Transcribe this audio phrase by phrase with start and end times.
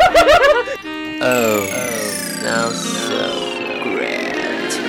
[1.22, 1.64] Oh,
[2.42, 3.28] now so
[3.84, 4.80] great。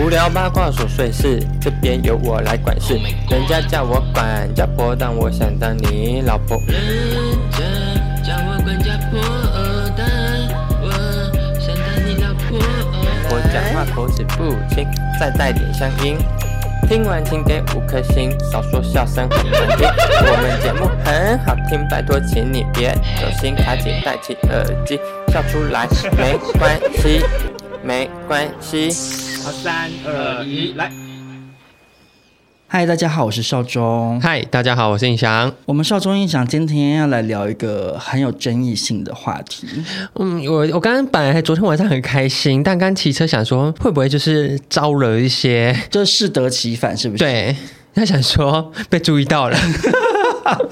[0.00, 2.94] 无聊八卦琐碎事，这边由我来管事。
[3.30, 6.60] 人家叫我管家婆，但我想当你老婆。
[6.66, 6.76] 人
[7.50, 7.58] 家
[8.24, 9.20] 叫我管家婆，
[9.96, 10.48] 但
[10.82, 10.90] 我
[11.60, 12.58] 想当你老婆。
[13.30, 14.86] 我讲话口齿不清，
[15.20, 16.16] 再带点乡音。
[16.88, 19.86] 听完请给五颗星，少说笑声很难听。
[19.86, 24.98] 我们节目很好听，拜托请你别走心，卡紧戴起耳机，
[25.30, 27.22] 笑出来没关系，
[27.82, 28.88] 没关系。
[29.44, 30.90] 好，三二一，来。
[32.70, 34.20] 嗨，大家好，我是少中。
[34.20, 35.50] 嗨，大家好，我是印翔。
[35.64, 39.66] 我们少中印翔今天要来聊一个很有争议性的话题。
[40.16, 47.24] 嗯，我我刚刚本来昨天晚上很开心，但刚骑车想说会不会就是招惹一些， 就是适得其反，是不是？
[47.24, 47.56] 对，
[47.94, 49.58] 他想说被注意到了。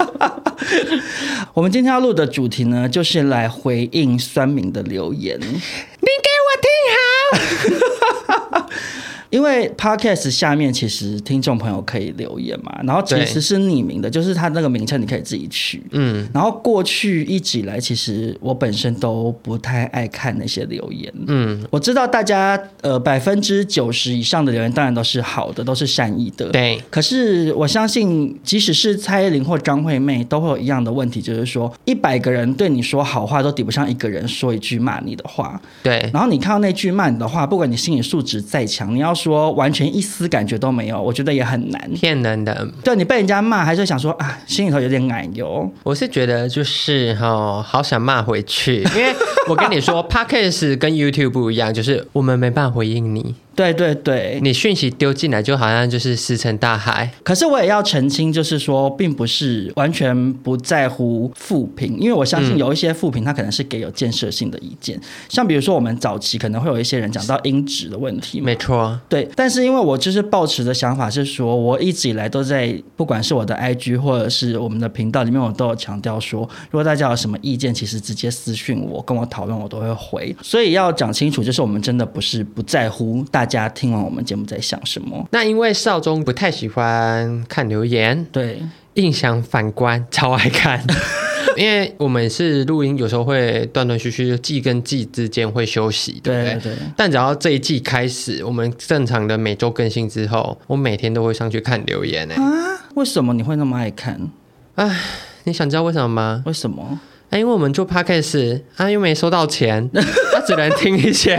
[1.55, 5.39] 我们今天要录的主题呢，就是来回应酸民的留言。
[5.39, 7.96] 你给我听好。
[9.29, 15.83] 因为 Podcast 下面其实听众朋友可以留言嘛，然后其实是匿名的，就是他那个名称你可以自己取。
[15.91, 21.13] 嗯，然后过去一直以来，其实我本身都不太爱看那些留言。
[21.27, 26.49] 嗯，我知道大家呃百分之九十以上的留言当然都是好的，都是善意的。
[26.49, 35.59] 对，可是我相信，即使是蔡依林或张惠妹，都会有一样的问题，就是说一百个人对你说好话，都抵不上一个人说一句骂你的话。
[35.83, 39.16] 对，然后你看到那句骂你的话，不管你心理素质再强，你要。
[39.17, 41.91] 说完全一丝感觉都没有，我觉得也很难。
[41.95, 45.69] 骗人的，对，你被人家骂，还是想说啊，心里头有点奶油。
[45.83, 49.13] 我是觉得就是哈、哦，好想骂回去，因为
[49.47, 53.35] 我跟你说， Podcast 跟 YouTube 不一样，就是我们没办法回应你。
[53.57, 57.09] 对对对，你讯息丢进来就好像就是石沉大海。
[57.23, 64.95] 可是我也要澄清，就是说，并不是完全不在乎负评，因为我相信有一些负评，他可能是给有建设性的意见。
[64.97, 68.39] 嗯、像比如说，我们早期可能会有一些人讲到音质的问题。
[68.39, 68.95] 没错。
[69.09, 80.35] 对，但是因为我就是抱持的想法是说，我一直以来都在，不管是我的 IG 或者是我们的频道里面，我都有强调说，如果大家有什么意见，其实直接私讯我，跟我讨论，我都会回。
[80.43, 83.46] 所以要讲清楚，就是我们真的不是不在乎大。
[83.47, 85.25] 大家听完我们节目在想什么？
[85.31, 88.61] 那因为少中不太喜欢看留言，对，
[88.95, 90.85] 印象反观超爱看，
[91.55, 96.53] 因为我们是录音，有时候会断断续续，季跟季之间会休息，对不对？
[96.55, 102.29] 对对，但只要这一季开始，我们正常的每周更新之后，我每天都会上去看留言。
[102.29, 102.51] 哎，啊，
[102.95, 104.19] 为什么你会那么爱看？
[104.75, 104.93] 哎，
[105.45, 106.43] 你想知道为什么吗？
[106.45, 106.99] 为什么？
[107.29, 109.99] 哎，因为我们做 podcast 啊，又没收到钱，他、
[110.39, 111.35] 啊、只能听一些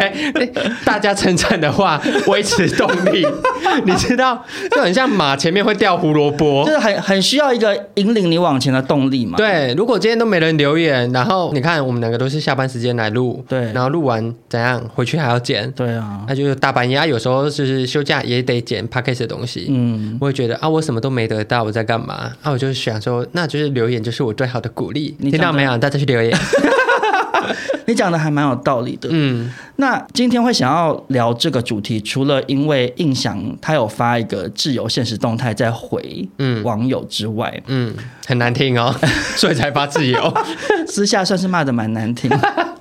[0.85, 3.27] 大家称赞的话维持动力。
[3.87, 9.37] 你知道，就很像马前面会掉胡萝卜，就是很很需要一个引领你往前的动力嘛。
[9.39, 19.69] 对，如果今天都没人留言，然后你看我们两个都是下班时间来录，对，然后录完怎样回去还要剪，对啊，那就是大半夜，有时候就是休假也得剪 podcast 的东西。
[19.71, 22.33] 嗯，我会觉得啊，我什么都没得到，我在干嘛？
[22.43, 25.15] 啊，我就想说，那就是留言就是我最好的鼓励。
[25.19, 25.78] 你听到没有？
[25.79, 26.33] 大家去留言，
[27.87, 29.09] 你讲的还蛮有道理的。
[29.13, 38.95] 嗯，那今天会想要聊这个主题，除了因为印象他有发一个自由现实动态在回嗯网友之外，嗯，嗯，很难听哦，
[39.37, 40.35] 所以才发自由，
[40.87, 42.31] 私下算是骂的蛮难听。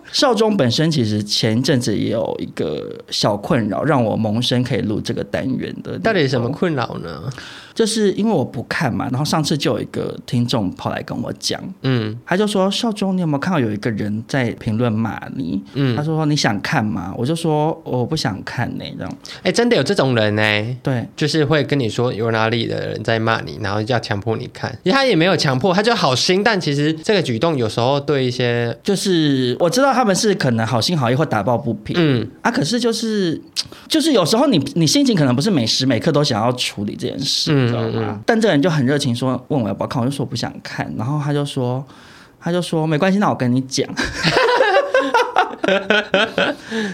[0.09, 5.99] 少中本身其实前一阵子也有一个小困扰，让我萌生可以录这个单元的。
[5.99, 7.21] 到底什么困扰呢？
[7.77, 15.61] 就是因为我不看嘛，然后上次就有一个听众跑来跟我讲，嗯，他就说少中，你有没有看到有一个人在评论骂你？
[15.75, 17.13] 嗯，他说你想看吗？
[17.15, 19.17] 我就说我不想看呢，这样。
[19.43, 20.41] 哎，真的有这种人呢？
[20.81, 33.39] 对，就是会跟你说有哪里的人在骂你，然后要强迫你看，因为他也没有强迫，他就好心，但其实这个举动有时候对一些，就是我知道他们是可能好心好意或打抱不平，嗯啊，可是就是
[33.87, 37.66] 就是有时候你你心情可能不是每时每刻都想要处理这件事，嗯。
[37.67, 38.19] 知道吗？
[38.25, 40.91] 但这个人就很热情，说问我要不要看，我就说我不想看。
[40.97, 41.85] 然后他就说，
[42.39, 43.87] 他就说没关系，那我跟你讲。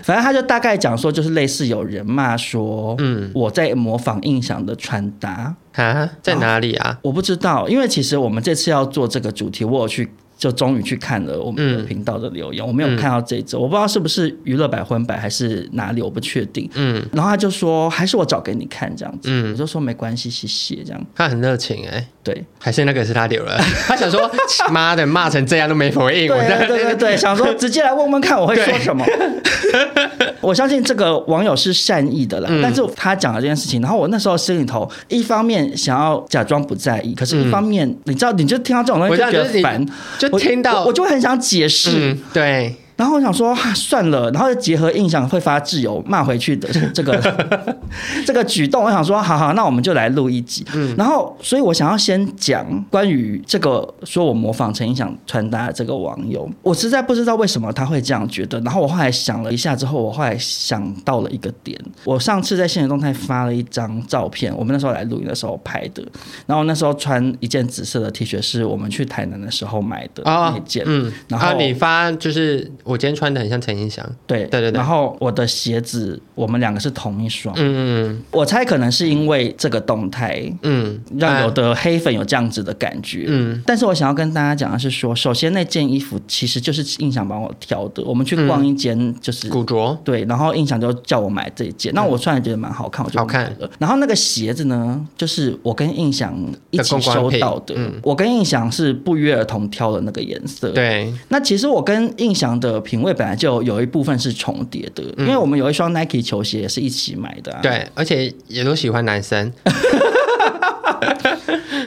[0.04, 6.98] 反正他就大概讲说，就是类似有人骂说，嗯，我在模仿印象的穿搭啊，在哪里啊？
[7.04, 10.12] 我不知道，因为其实我们这次要做这个主题，我有去。
[10.44, 16.70] 就终于去看了我们的频道的留言，嗯、我没有看到这一则，我不知道是不是娱乐百分百还是哪里，我不确定。
[16.74, 21.02] 嗯，然后他就说，还是我找给你看这样子，嗯，我就说没关系，谢谢这样。
[21.16, 23.58] 他很热情哎、欸，对，还是那个是他留了，
[23.88, 24.30] 他想说
[24.70, 29.06] 妈的骂成这样都没回应，对对对对，对， 想说直接来问问看我会说什么。
[30.42, 39.86] 我相信这个网友是善意的啦，嗯、但是他讲了这件事情，然后我那时候心里头一方面想要假装不在意，可是一方面、嗯、你知道，你就听到这种东西就觉得烦，
[40.20, 40.33] 就。
[40.40, 42.76] 听到我，我就会很想解释、嗯，对。
[42.96, 47.20] 然后我想说、啊，算了，然后结合印象会发自由骂回去的这个
[48.26, 50.64] 这个举动，我想说，好好，那我们就来录一集。
[50.76, 58.60] 嗯，然后，所以我想要先讲关于这个说我模仿陈印象穿搭的这个网友，我实在不知道为什么他会这样觉得。
[58.62, 61.80] 然后我后来想了一下之后，我后来想到了一个点。
[62.04, 66.04] 我上次在现实动态发了一张照片，我们那时候来录音的时候拍的。
[66.46, 70.84] 然后那时候穿一件紫色的 T 恤，是我们去台南的时候买的那件。
[70.84, 72.72] 哦、嗯，然后你发就是。
[72.84, 74.78] 我今天穿的很像陈印象，对对对对。
[74.78, 77.56] 然后我的鞋子，我们两个是同一双。
[77.58, 78.24] 嗯嗯。
[78.30, 83.26] 我猜可能是因为这个动态，嗯，让有的黑粉有这样子的感觉。
[83.28, 83.62] 嗯。
[83.66, 88.04] 但是我想要跟大家讲的是说，首先那件衣服其实就是印象帮我挑的。
[88.04, 91.94] 我们去逛一间就是古着，对，然后印象就叫我买这一件。
[91.94, 93.50] 那我穿的觉得蛮好看，我就买了。
[93.50, 93.70] 好看。
[93.80, 96.38] 然后那个鞋子呢，就是我跟印象
[96.70, 97.76] 一起收到的。
[97.78, 97.94] 嗯。
[98.04, 100.70] 我跟印象是不约而同挑的那个颜色。
[100.72, 101.14] 对。
[101.30, 102.73] 那其实我跟印象的。
[102.82, 109.52] 品味本来就有一部分是重叠的，因为我们有一双 Nike 球鞋也是一起买的，啊，对，而且也都喜欢男生。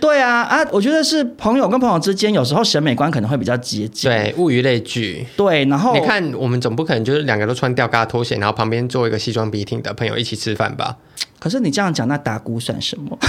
[0.01, 5.27] 对啊，啊，我觉得是朋友跟朋友之间有时候审美观可能会比较接近，对，物以类聚。
[5.37, 10.97] 对，然后你看，我们总不可能就是两个都穿吊嘎拖鞋，然后旁边坐一个西装笔挺的朋友一起吃饭吧？
[11.39, 13.19] 可是你这样讲，那打鼓算什么？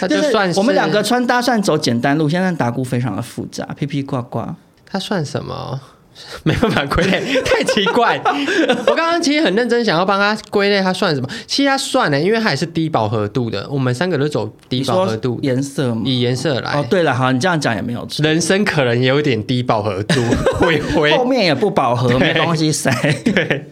[0.00, 4.54] 他就算是我们两个穿搭算走简单路线，但打鼓非常的复杂，披披挂挂。
[4.90, 5.80] 它算什么？
[6.42, 8.20] 没办法归类， 太奇怪。
[8.86, 11.28] 我刚刚其实很认真想要帮他归类，他算什么？
[11.46, 13.66] 其实他算了，因为他也是低饱和度的。
[13.70, 16.72] 我们三个都走低饱和度颜色嘛，以颜色来。
[16.72, 18.22] 哦，对了，好，你这样讲也没有错。
[18.22, 20.20] 人生可能也有点低饱和度，
[20.58, 21.16] 灰灰。
[21.16, 22.90] 后面也不饱和，没东西塞。
[23.24, 23.64] 对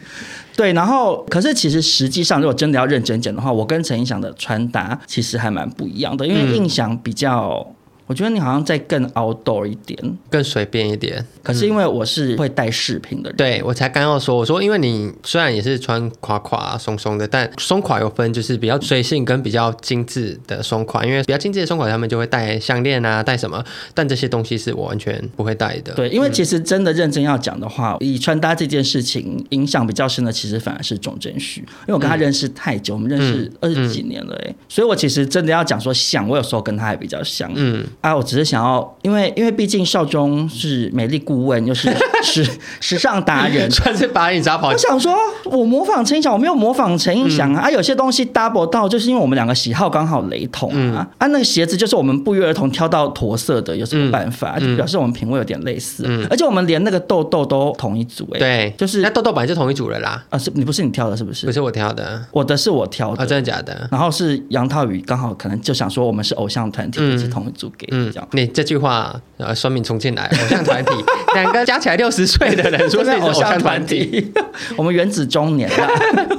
[0.56, 7.74] 对，然后可是其实实际上，如果真的要认真讲的话，我跟陈映响的穿搭其实还蛮不一样的，因为印象比较。
[8.08, 9.96] 我觉得你好像再更 outdoor 一点，
[10.30, 11.24] 更随便一点。
[11.42, 21.04] 可是因为我是会带饰品的人，对，我才刚要说，我说因为你虽然也是穿垮垮松松的，但松垮有分，就是比较随性跟比较精致的松垮。
[21.04, 23.62] 因为比较精致的松垮，他们就会戴项链啊，戴什么，
[23.92, 25.92] 但这些东西是我完全不会戴的。
[25.92, 37.84] 对，因为其实真的认真要讲的话，嗯、以穿搭这件事情影响比较深的，其实反而是钟正旭，因为我跟他认识太久，嗯、我们认识二十几年了哎，所以我其实真的要讲说像，我有时候跟他还比较像，嗯。
[38.00, 41.92] 啊，我只是想要，因为因为毕竟少中是美丽顾问，又是
[42.22, 42.46] 时
[42.80, 44.68] 时尚达人，算是把你砸跑。
[44.68, 45.14] 我想说，
[45.44, 47.60] 我模仿陈印象，我没有模仿陈印象啊。
[47.60, 50.74] 嗯、啊，有些东西 double 到，就是因为我们两个喜好刚好雷同啊。
[50.74, 54.56] 嗯、啊，那个鞋子就是我们不约而同挑到驼色的，有什么办法？
[54.60, 56.04] 嗯、就表示我们品味有点类似。
[56.06, 58.38] 嗯，而且我们连那个豆豆都同一组哎、欸。
[58.38, 60.22] 对，就是那豆豆本来就同一组了啦。
[60.30, 61.46] 啊，是你不是你挑的，是不是？
[61.46, 63.22] 不是我挑的，我的是我挑的。
[63.22, 63.88] 啊，真的假的？
[63.90, 68.28] 然后是杨涛宇，刚好可能就想说我们是偶像团体，是同一组给这样。
[68.32, 70.92] 你这句话，呃，说明重庆来偶像团体，
[71.34, 74.32] 两个加起来六十岁的人 说是偶像团体，
[74.76, 76.38] 我们原子中年了。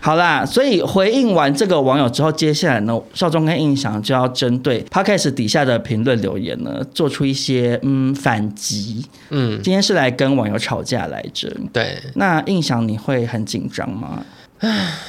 [0.00, 9.02] 好啦，所以回应完这个网友之后，接下来呢，少中跟印象就要针对 Podcast 底下的评论留言呢，做出一些嗯反击。
[9.30, 11.50] 嗯，今天是来跟网友吵架来着。
[11.72, 14.22] 对，那印象你会很紧张吗？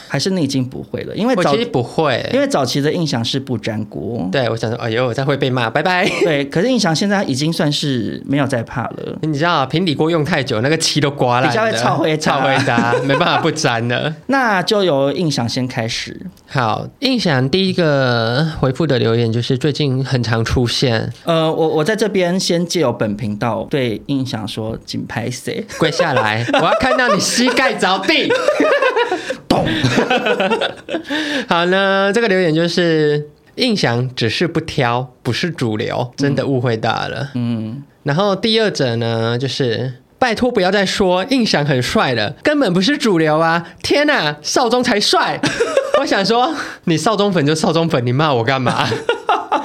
[0.07, 4.27] 还是你已经不会了，因为早期不会，因为早期的印象是不粘锅。
[4.31, 6.09] 对，我想说，哎呦，我再会被骂，拜拜。
[6.23, 9.17] 对，可是印象现在已经算是没有再怕了。
[9.21, 14.13] 你知道，平底锅用太久，那个漆都刮了，比较会超会超回答， 没办法不粘了。
[14.27, 16.19] 那就由印象先开始。
[16.47, 21.11] 好，印象第一个回复的留言就是最近很常出现。
[21.23, 28.31] 呃，我我在这边先借由本频道对印象说，紧拍谁跪下来，我要看到你膝盖着地。
[31.47, 37.29] 好呢，这个留言就是印象只是不挑，不是主流，真的误会大了。
[37.35, 43.65] 嗯，然后第二者呢，就是拜托不要再说印象很帅了，根本不是主流啊！
[43.83, 45.39] 天哪，少中才帅！
[45.99, 46.53] 我想说，
[46.85, 48.87] 你少中粉就少中粉，你骂我干嘛？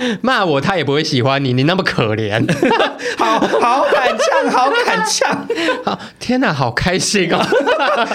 [0.23, 2.45] 骂我他也不会喜欢你，你那么可怜，
[3.19, 5.49] 好 好敢呛，好敢呛，
[5.85, 7.39] 好天哪，好开心哦，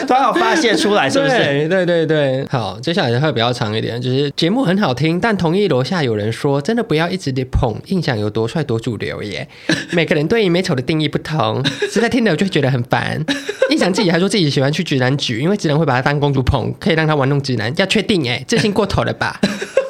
[0.07, 1.31] 突然有发泄出来，是不是？
[1.37, 9.47] 对对对对，好，接下来会比较长一点，就是节目很好听，但同意楼下有人说，真的不要一直的捧印象有多帅多主流耶，
[9.91, 13.23] 每个人对于美丑的定义不同，实在听了我就会觉得很烦。
[13.69, 19.39] 印象自己还说自己喜欢去直男局，因为直男会把他当公主捧，可以让他玩弄直男，要确定哎，自信过头了吧？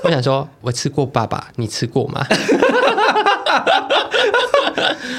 [0.06, 2.24] 我想说，我吃过爸爸，你吃过吗？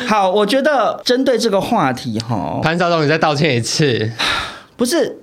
[0.07, 4.09] 好，我觉得针对这个话题，哈，潘少东，你再道歉一次。
[4.77, 5.19] 不是，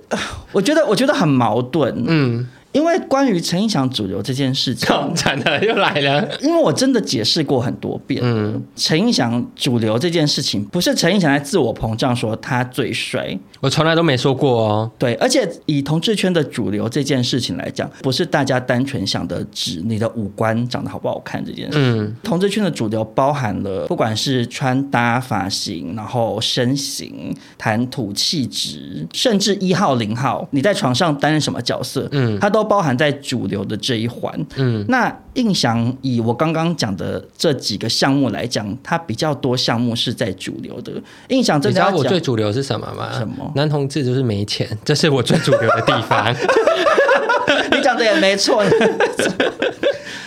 [0.52, 6.28] 我觉得我觉得很矛盾，嗯，因为关于陈意翔主流这件事情， 惨了又来了。
[6.42, 14.90] 因为我真的解释过很多遍，嗯，陈意翔主流这件事情，不是陈意翔在自我膨胀说他最帅，我从来都没说过哦。
[14.98, 21.78] 对，而且以同志圈的主流这件事情来讲，不是大家单纯想的指你的五官长得好不好看这件事。
[21.78, 34.34] 嗯，同志圈的主流包含了不管是穿搭、发型，然后身形、谈吐、气质，甚至一号、零号，你在床上担任什么角色，嗯，他都包含在主流的这一环。
[34.56, 40.92] 嗯，那印象以我刚刚讲的这几个项目来讲，它比较多项目是在主流的。
[41.28, 43.10] 印象，你知道我最主流是什么吗？
[43.18, 43.52] 什么？
[43.54, 46.34] 男同志就是没钱，这是我最主流的地方。
[47.70, 48.64] 你讲的也没错。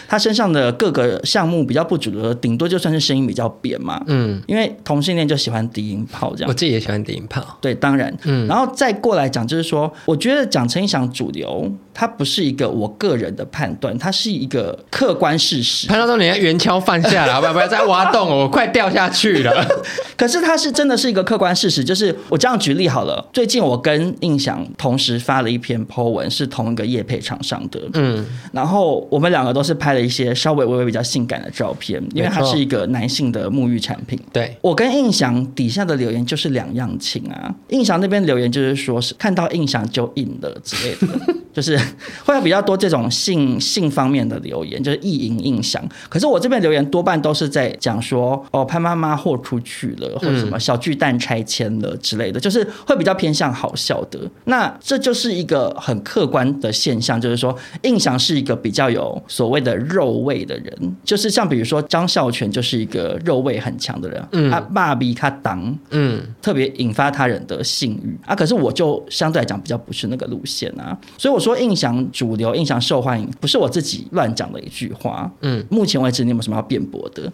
[0.09, 4.01] 他身上的各个项目比较不主流，顶多就算是声音比较扁嘛。
[4.07, 6.47] 嗯，因为同性恋就喜欢低音炮这样。
[6.47, 7.57] 我自己也喜欢低音炮。
[7.59, 8.15] 对，当然。
[8.23, 15.87] 嗯，然后再过来讲，就是说，我觉得讲陈胤翔主流，它不是一个我个人的判断，它是一个客观事实。
[15.87, 19.67] 潘教授，你的圆锹放下来， 不要不要再挖洞，我快掉下去了。
[20.15, 23.23] 可是它是真的是一个客观事实，就是我这样举例好了。
[23.33, 27.81] 最近我跟印象同时发了一篇 po 文，是同一个业配厂商的。
[27.93, 29.97] 嗯，然后我们两个都是拍了。
[30.07, 34.17] 一些稍微微微比较性感的照片，因为它是一个男性的沐浴产品。
[34.31, 37.53] 对，我跟印象底下的留言就是两样情啊。
[37.69, 41.19] 印象那边留言就是说是看到印象就硬了之类的，
[41.51, 41.77] 就是
[42.25, 45.83] 会有比较多这种性性方面的留言，就是意淫印象。
[46.09, 54.19] 可是我这边留言多半都是在讲说哦，潘妈妈豁出去了，或者什么小巨蛋拆迁了之类的，就是会比较偏向好笑的。
[54.45, 59.77] 那这就是一个很客观的现象，就是说印象是一个比较有所谓的。
[59.87, 68.35] 肉味的人，就是像比如说张孝全，就是一个肉味很强的人，嗯，他爸比他当，嗯，特别引发他人的性欲啊。
[68.35, 77.31] 可是我就相对来讲比较不是那个路线啊，所以我说胤翔主流，印象受欢迎，不是我自己乱讲的一句话，嗯，目前为止你有没有什么要辩驳的？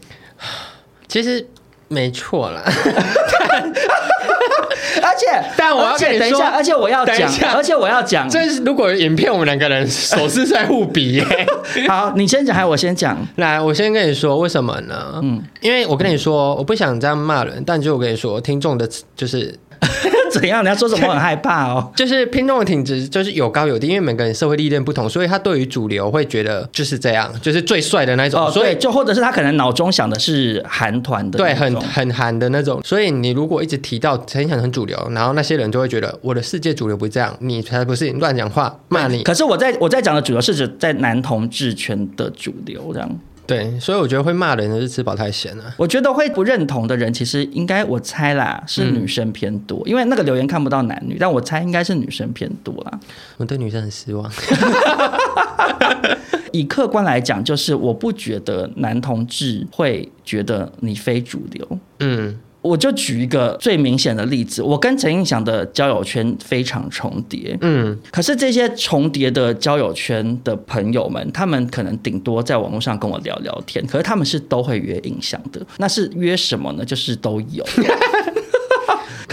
[1.08, 1.48] 其实
[1.88, 2.62] 没错啦。
[5.02, 5.26] 而且，
[5.58, 11.26] 但我要跟你说，等一下，而且我要讲，而且我要讲，这是如果影片，我们两个人手势在互比耶。
[11.88, 13.18] 好，你先讲还是我先讲？
[13.38, 15.20] 来，我先跟你说为什么呢？
[15.24, 19.58] 嗯，因为我跟你说，我不想这样骂人，但就我跟你说，听众的就是。
[20.32, 20.64] 怎样？
[20.64, 21.08] 你要说什么？
[21.08, 21.92] 我很害怕哦。
[21.96, 28.46] 就是听众的挺直就是有高有低，因为每个人社会历练不同，所以他对于主流会觉得就是这样，就是最帅的那种。
[28.46, 32.82] 哦，所以就或者是他可能脑中想的是韩团的，对，很很韩的那种。
[32.84, 39.24] 所以你如果一直提到陈胤翔很主流，然后那些人就会觉得我的世界主流不是这样，你才不是，乱讲话骂你。
[39.24, 43.20] 可是我在我在讲的主流是指在男同志圈的主流这样。
[43.46, 45.76] 对，所以我觉得会骂人的是吃饱太闲了。
[45.78, 53.00] 我觉得会不认同的人，其实应该我猜啦，是女生偏多，嗯、因为那个留言看不到男女，但我猜应该是女生偏多啦。
[53.38, 54.32] 我对女生很失望。
[56.54, 61.80] 以客观来讲，就是我不觉得男同志会觉得你非主流。
[62.00, 62.40] 嗯。
[62.64, 76.86] 我就举一个最明显的例子，我跟陈映响的交友圈非常重叠，嗯，可是这些重叠的交友圈的朋友们，他们可能顶多在网络上跟我聊聊天，可是他们是都会约映响的，那是约什么呢？
[76.86, 77.64] 就是都有。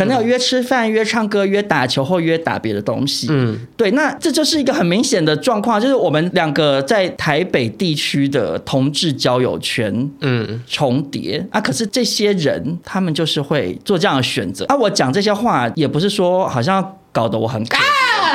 [0.00, 3.26] 可能有约吃饭、约唱歌、约打球或约打别的东西。
[3.30, 11.60] 嗯，对，那这就是一个很明显的状况，就是我们两个在台北地区的同志交友圈，嗯，重叠啊。
[11.60, 14.76] 可是这些人他们就是会做这样的选择啊。
[14.76, 17.62] 我讲这些话也不是说好像搞得我很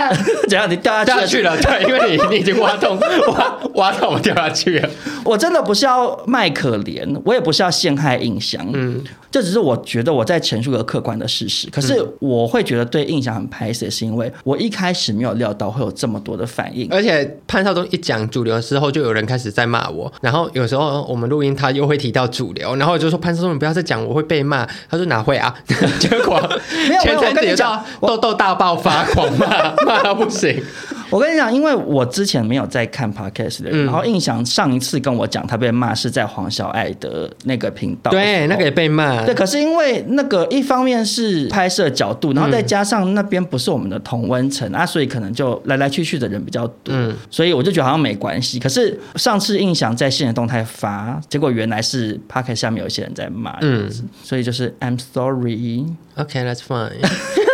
[0.09, 0.47] 可。
[0.47, 0.69] 怎样？
[0.69, 1.55] 你掉下去了？
[1.62, 2.97] 对，因为你你已经挖洞，
[3.33, 4.89] 挖挖到我掉下去了。
[5.24, 11.67] 我真的不是要卖可怜，我也不是要陷害印象，嗯，这只是我觉得我在陈述一个客观的事实。
[11.71, 16.88] 可是我会觉得对印象很排斥，是因为我一开始没有料到会有这么多的反应。
[16.91, 20.12] 而且潘少东一讲主流的时候，就有人开始在骂我。
[20.21, 24.67] 然后有时候我们录音，他又会提到主流，然后我就说潘少东，你不要再讲，我会被骂。
[24.89, 25.53] 他说哪会啊？
[26.00, 26.39] 结果
[26.88, 29.47] 没有，没有，我跟你讲，痘痘大爆发，狂骂。
[29.96, 30.62] 骂 到不行！
[31.10, 39.24] 我跟你讲，因为我之前没有在看 podcast 的然后印象上一次跟我讲他被骂是在黄小爱的那个频道，对，那个也被骂。
[39.24, 48.60] 对，可是因为那个一方面是拍摄角度，然后再加上那边不是我们的同温层啊，所以可能就来来去去的人比较多，嗯，所以我就觉得好像没关系。
[48.60, 53.90] 可是上次印象在限时动态发，结果原来是 podcast 下面有一些人在骂，嗯，
[54.24, 57.45] 所以就是 I'm sorry，OK，that's、okay, fine。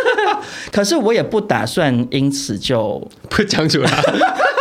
[0.70, 3.90] 可是我也不打算因此就不讲出来，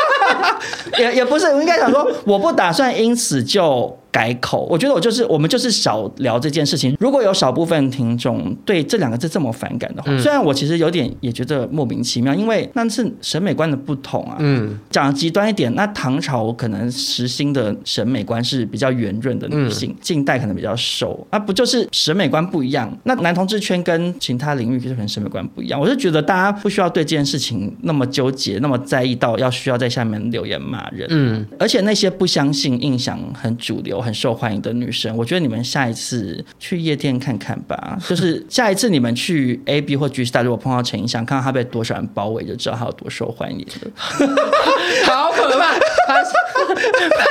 [0.99, 4.67] 也也不是，我应该想说，我不打算因此就改口。
[4.69, 6.95] 我觉得我就是我们就是少聊这件事情。
[6.99, 14.35] 如果有少部分听众对这两个字这么反感的话，嗯、虽然我其实有点也觉得莫名其妙，因为那是审美观的不同啊。
[14.39, 22.91] 嗯，讲极端一点，那唐朝可能时兴的审美观是比较圆润的女性，近、嗯、代可能比较瘦，啊，不就是审美观不一样？
[23.03, 25.79] 那男同志圈跟其他领域就可能审美观不一样。
[25.79, 31.07] 我是觉得大家不需要对这件事情那么纠结，那么在意到要需要在下面留言骂人。
[31.11, 37.97] 嗯，而且那些不相信印象很主流、很受欢迎的女生，我觉得你们下一次去夜店看看吧。
[38.07, 43.91] 就是下一次你们去 A B 或 G Star，如果碰到陈意翔，看到他被多少人包围，就知道他有多受欢迎了。
[45.05, 45.75] 好可怕！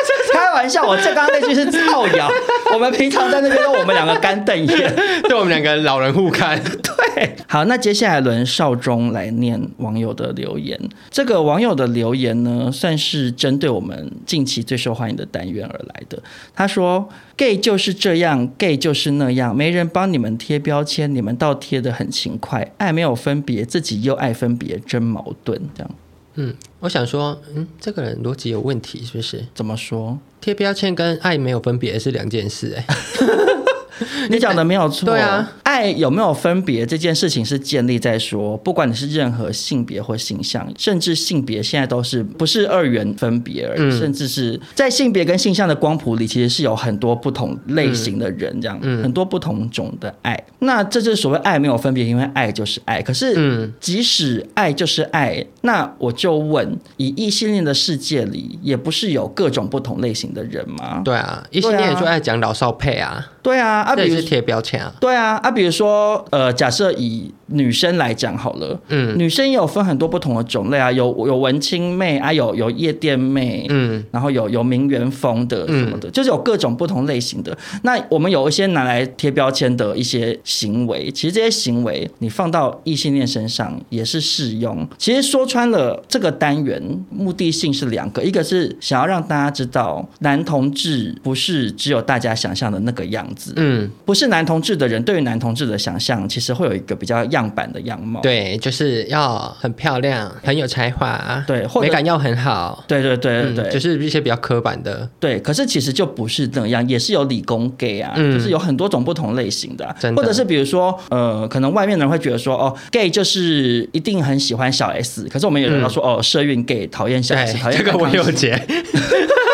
[0.51, 2.29] 开玩笑，我这刚刚那句是造谣。
[2.75, 6.61] 我们平常在那边，我们两个干瞪眼， 对我们两个老人互看。
[6.61, 10.77] 对，好，那接下来轮少中来念网友的留言。
[11.09, 16.21] 这个网友的留言呢，算是针对我们近期最受欢迎的单元而来的。
[16.53, 25.91] 他说：“gay 就是这样，gay 就是那样，没人帮你们贴标签，你们倒贴的很勤快，爱没有分别，自己又爱分别，真矛盾。”这样。
[26.35, 29.45] 嗯，我想说，嗯，这个人逻辑有问题，是不是？
[29.55, 30.19] 怎么说？
[30.41, 32.87] 贴标签跟爱没有分别是两件事，哎。
[34.31, 50.39] 你讲的没有错，对啊，爱有没有分别这件事情是建立在说，不管你是任何性别或形象，甚至性别现在都是不是二元分别而已，嗯、甚至是在性别跟性向的光谱里，其实是有很多不同类型的人，这样，嗯、很多不同种的爱。
[50.59, 53.01] 那这就是所谓爱没有分别，因为爱就是爱。
[53.01, 61.01] 可是，即使爱就是爱，那我就问，以异性恋的世界里，也不是有各种不同类型的人吗？
[61.03, 63.71] 对啊，异性恋也就爱讲老少配啊，对啊。
[63.71, 77.57] 啊，比如贴标签啊，对啊，啊，比说，呃，假设以女生来讲好了，嗯，女生也有分很多不同的种类啊，有有文青妹啊，有有夜店妹，嗯，然后有有名媛风的什么的，嗯、就是有各种不同类型的。
[77.83, 84.87] 那我们有一些拿来贴标签的一些行为，其实这些行为你放到异性恋身上也是适用。
[84.97, 86.81] 其实说穿了，这个单元
[87.11, 97.40] 目的性是两个，一个是想要让大家知道男同志不是只有大家想象的那个样子，嗯，不是男同志的人对于男同志的想象，其实会有一个比较样。
[97.41, 105.41] 样板的样貌，对，就是要很漂亮，很有才华，对，美感要很好，对对对对对、嗯，就是一些比较刻板的，对。
[105.41, 110.15] 可是其实就不是那样，也是有理工 gay 啊，嗯、就是有很多种不同类型的，的。
[110.15, 118.61] 或者是比如说，呃，可能外面的人会觉得说，哦，gay 就是一定很喜欢小 S，可是我们有人要说，嗯、哦，社运 gay 讨厌小 S，讨厌这个我有解。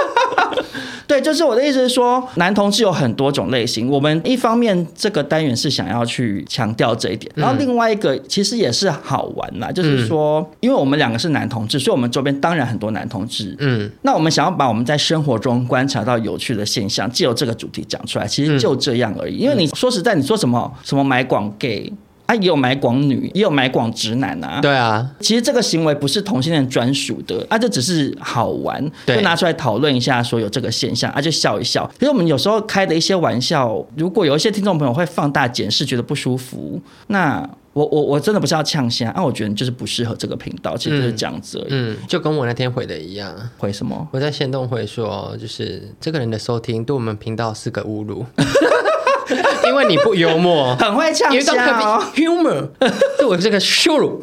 [1.06, 3.88] 对，就是我的意思是说，男同志有很多种类型。
[3.88, 13.54] 我们一方面这个单元是想要去强调这一点，然后另外一个其实也是好玩啦，就是说，因为我们两个是男同志，所以我们周边当然很多男同志。
[13.58, 19.36] 嗯，那我们想要把我们在生活中观察到有趣的现象，借由这个主题讲出来，其实就这样而已。
[19.36, 21.92] 因为你说实在，你说什么什么买广 gay。
[22.26, 24.60] 啊，也有买广女，也有买广直男啊。
[24.60, 31.90] 对啊，其实这个行为不是同性恋专属的，啊，这只是好玩，对就拿出来讨论一下，说有这个现象，啊，就笑一笑。
[31.98, 41.66] 其实我们有时候开的一些玩笑，如果有一些听众朋友会放大检视，觉得不舒服，那我我我真的不是要呛声，啊，我觉得你就是不适合这个频道，其实就是这样子而已。
[41.70, 44.08] 嗯，就跟我那天回的一样，回什么？
[44.10, 48.24] 我在限动回说，就是这个人的收听对我们频道是个侮辱。
[49.66, 51.54] 因为你不幽默，很会呛笑
[52.14, 52.68] humor
[53.18, 54.22] 对我这个羞辱。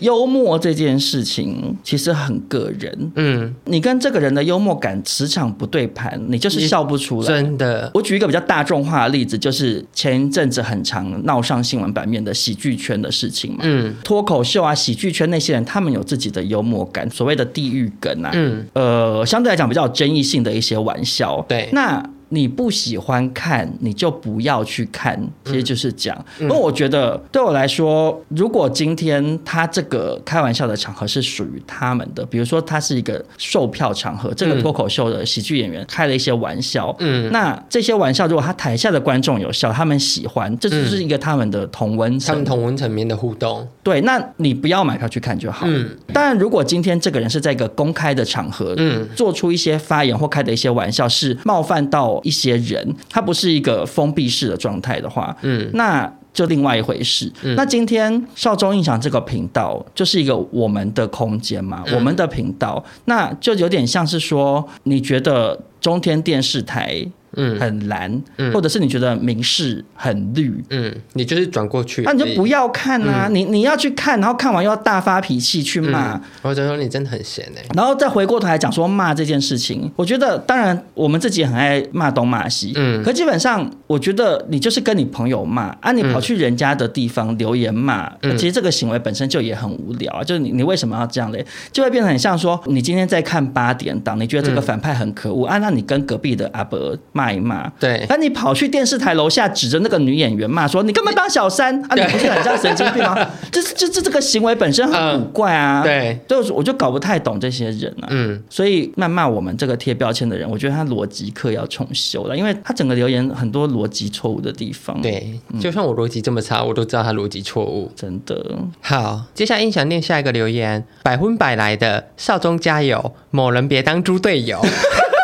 [0.00, 7.26] 幽默这件事情其实很个人，嗯，你跟这个人的幽默感磁场不对盘，你就是笑不出来。
[7.26, 22.00] 真的，我举一个比较大众化的例子，就是前一阵子很常闹上新闻版面的喜剧圈的事情嘛，嗯，脱口秀啊，喜剧圈那些人，他们有自己的幽默感，所谓的地域梗啊，嗯，呃，相对来讲比较有争议性的一些玩笑，对，那。
[22.30, 26.14] 你不喜欢看，你就不要去看，其实就是讲。
[26.38, 43.66] 因为、嗯、我觉得对我来说，如果今天他这个开玩笑的场合是属于他们的，比如说他是一个售票场合，这个脱口秀的喜剧演员开了一些玩笑，嗯，那这些玩笑如果他台下的观众有笑，他们喜欢，这就是一个他们的同温层，他们同温层面的互动。
[43.82, 45.66] 对，那你不要买票去看就好。
[45.66, 52.17] 嗯，当然，如果今天这个人是在一个公开的场合，嗯，做出一些发言或开的一些玩笑是冒犯到。
[52.22, 57.32] 一些人，他不是一个封闭式的状态的话，嗯，那就另外一回事。
[57.42, 67.04] 嗯，那今天少中印象这个频道就是一个我们的空间嘛，嗯，我们的频道，那就有点像是说，你觉得中天电视台
[67.36, 73.28] 嗯，很蓝，嗯，或者是你觉得明视很绿，嗯，你就是转过去，那你就不要看啊！
[73.30, 77.62] 你你要去看，然后看完又要大发脾气去骂，我觉得你真的很闲哎。
[77.74, 91.44] 然后再回过头来讲说骂这件事情，我觉得当然我们自己也很爱骂东骂西，嗯，可基本上我觉得你就是跟你朋友骂啊，你跑去人家的地方留言骂，其实这个行为本身就也很无聊啊，就是你你为什么要这样嘞？
[91.72, 101.74] 就会变得很像说你今天在看八点档，你觉得这个反派很可恶啊，那你跟隔壁的阿伯骂一骂，对，那你跑去电视台楼下指着那个女演员骂说，你干嘛当小三？
[101.86, 101.96] 啊？
[101.96, 103.16] 你不是很像神经病吗？
[103.50, 118.38] 这这这这个行为本身很古怪啊，对，所以我就搞不太懂这些人啊，嗯，所以谩骂我们这个贴标签的人，我觉得他逻辑课要重修了，因为他整个留言很多逻辑错误的地方，对，就算我逻辑这么差，我都知道他逻辑错误，真的。
[118.80, 124.64] 好，接下来印象念下一个留言，百分百来的少中加油，某人别当猪队友。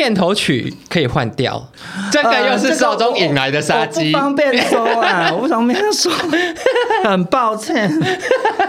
[0.00, 1.62] 片头曲可以换掉，
[2.10, 6.10] 这个又是少中引来的杀机，不方便说啊， 我不方便说，
[7.04, 7.86] 很抱歉。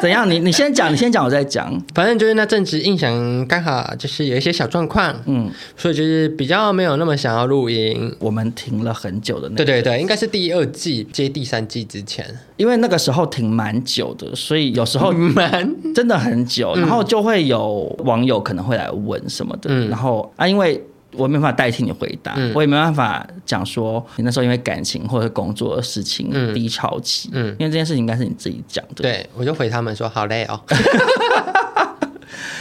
[0.02, 0.30] 怎样？
[0.30, 1.72] 你你先讲，你先讲，我再讲。
[1.96, 8.14] 反正就是那阵子印象刚好就是有一些小状况，嗯，所以就是比较没有那么想要录音。
[8.20, 12.26] 我们停了很久的那，对对对，应该是第二季接第三季之前，
[12.58, 20.84] 因为那个时候停蛮久的，所以有时候蛮真的很久，然后就会有网友可能会来问什么的，嗯、然后啊，因为。
[21.14, 29.02] 我没办法代替你回答，嗯、我也没办法讲说你那时候因为感情或者工作的事情低潮期，嗯，因为这件事情应该是你自己讲的。
[29.04, 30.60] 对，我就回他们说好累哦，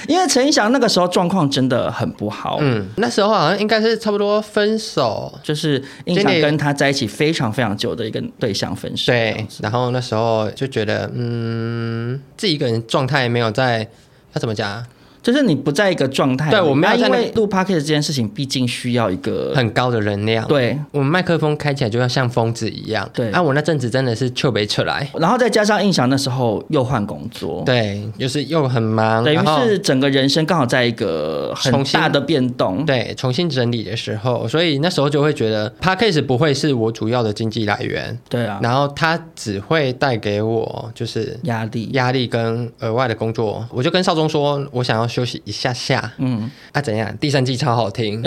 [0.09, 13.87] 因为陈胤翔那个时候状况真的很不好，嗯，那时候好像应该是差不多分手，就是胤翔跟他在一起非常非常久的一个对象分手，对，然后那时候就觉得嗯，自己一个人状态没有在，
[14.33, 14.85] 他怎么讲？
[15.23, 20.47] 就是你不在一个状态，对，我们要因为录 podcast 这件事情，毕竟需要一个很高的能量。
[20.47, 23.09] 对，我们麦克风开起来就要像疯子一样。
[23.13, 45.75] 对，啊，我那阵子真的是糗没出来，然后再加上印象那时候又换工作，对，就是又很忙，等于是整个人生刚好在一个很大的变动，对，重新整理的时候，所以那时候就会觉得 podcast 不会是我主要的经济来源，对啊，然后它只会带给我就是压力、压力跟额外的工作，我就跟少中说我想要休息一下。
[45.75, 47.15] 下，嗯，啊，怎样？
[47.19, 48.23] 第三季超好听，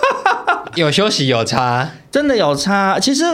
[0.76, 2.98] 有休息有差，真的有差。
[3.00, 3.24] 其实，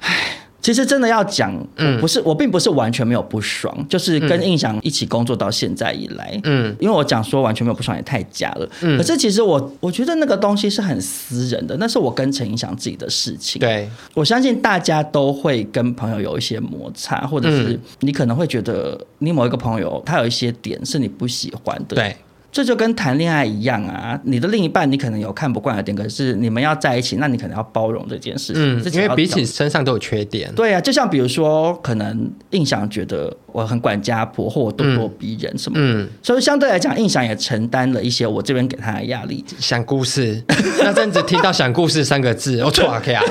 [0.00, 13.60] 唉，其实真的要讲，嗯，不是，我并不是完全没有不爽，就是跟印翔一起工作到现在以来，嗯，因为我讲说完全没有不爽也太假了，嗯，可是其实我我觉得那个东西是很私人的，那是我跟陈胤翔自己的事情。
[13.60, 22.16] 对，我相信大家都会跟朋友有一些摩擦，或者是你可能会觉得你某一个朋友他有一些点是你不喜欢的，对。
[22.54, 28.78] 这就跟谈恋爱一样啊，你的另一半你可能有看不惯的点，可是你们要在一起，那你可能要包容这件事情。
[28.78, 30.48] 嗯，因为彼此身上都有缺点。
[30.54, 39.44] 对啊，就像比如说，可能印象觉得我很管家婆，或我咄咄逼人什么，嗯，所以相对来讲，印象也承担了一些我这边给他的压力。
[39.58, 40.40] 想故事，
[40.78, 43.22] 那阵子听到“想故事”三个字，我错开啊。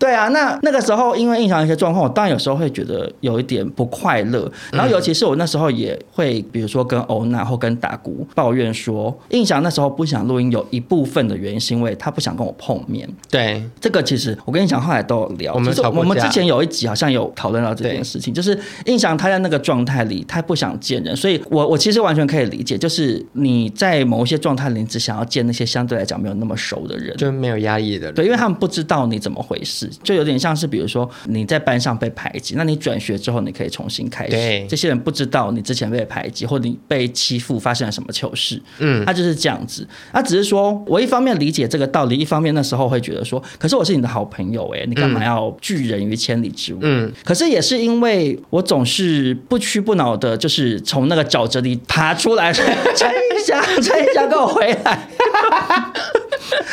[0.00, 4.50] 对啊，那那个时候因为印象一些状况，我当然有时候会觉得有一点不快乐。
[4.72, 13.06] 然后尤其是我那时候也会，比如说跟欧娜或跟达姑抱怨说，印象那时候不想录音，有一部分的原因是因为他不想跟我碰面。
[13.30, 29.89] 对，这个其实我跟你讲后来都有聊，我们我们之前有一集好像有讨论到这件事情，就是印象他在那个状态里，他不想见人，所以我我其实完全可以理解，就是你在某一些状态里只想要见那些相对来讲没有那么熟的人，就没有压抑的人，对，因为他们不知道你怎么回事。
[30.02, 34.30] 就有点像是，比如说你在班上被排挤，那你转学之后，你可以重新开始。
[34.30, 38.60] 对，这些人不知道你之前被排挤，或你被欺负，发生了什么糗事。
[38.78, 39.86] 嗯，他就是这样子。
[40.12, 46.80] 他只是说我一方面理解这个道理，一方面那时候会觉得说，可是我是你的好朋友，哎，你干嘛要拒人于千里之外？
[46.82, 55.08] 嗯，可是也是因为我总是不屈不挠的，就是从那个沼泽里爬出来，陈胤翔，陈胤翔跟我回来。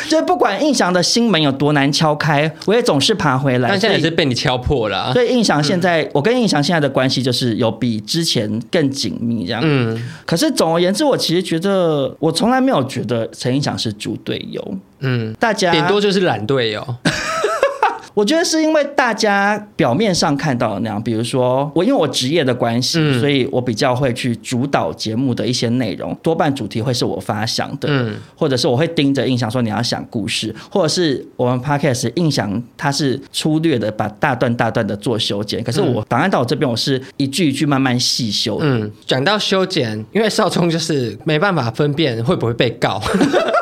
[0.08, 3.68] 就不管印翔的心门有多难敲开，我也总是爬回来。
[3.70, 5.12] 但现在也是被你敲破了。
[5.12, 9.60] 所以印翔现在，嗯、我跟印翔现在的关系就是有比之前更紧密这样。
[9.64, 10.00] 嗯。
[10.24, 14.74] 可是总而言之，我其实觉得我从来没有觉得陈印象是猪队友。
[15.00, 15.34] 嗯。
[15.40, 16.86] 大家顶多就是懒队友。
[18.18, 43.00] 我觉得是因为大家表面上看到的那样，比如说我因为我职业的关系，嗯、所以我比较会去主导节目的一些内容，多半主题会是我发想的，嗯，或者是我会盯着印象说你要想故事，或者是我们 podcast 印象他是粗略的把大段大段的做修剪，可是我档案到我这边我是一句一句慢慢细修，嗯，讲到修剪，因为少聪就是没办法分辨会不会被告。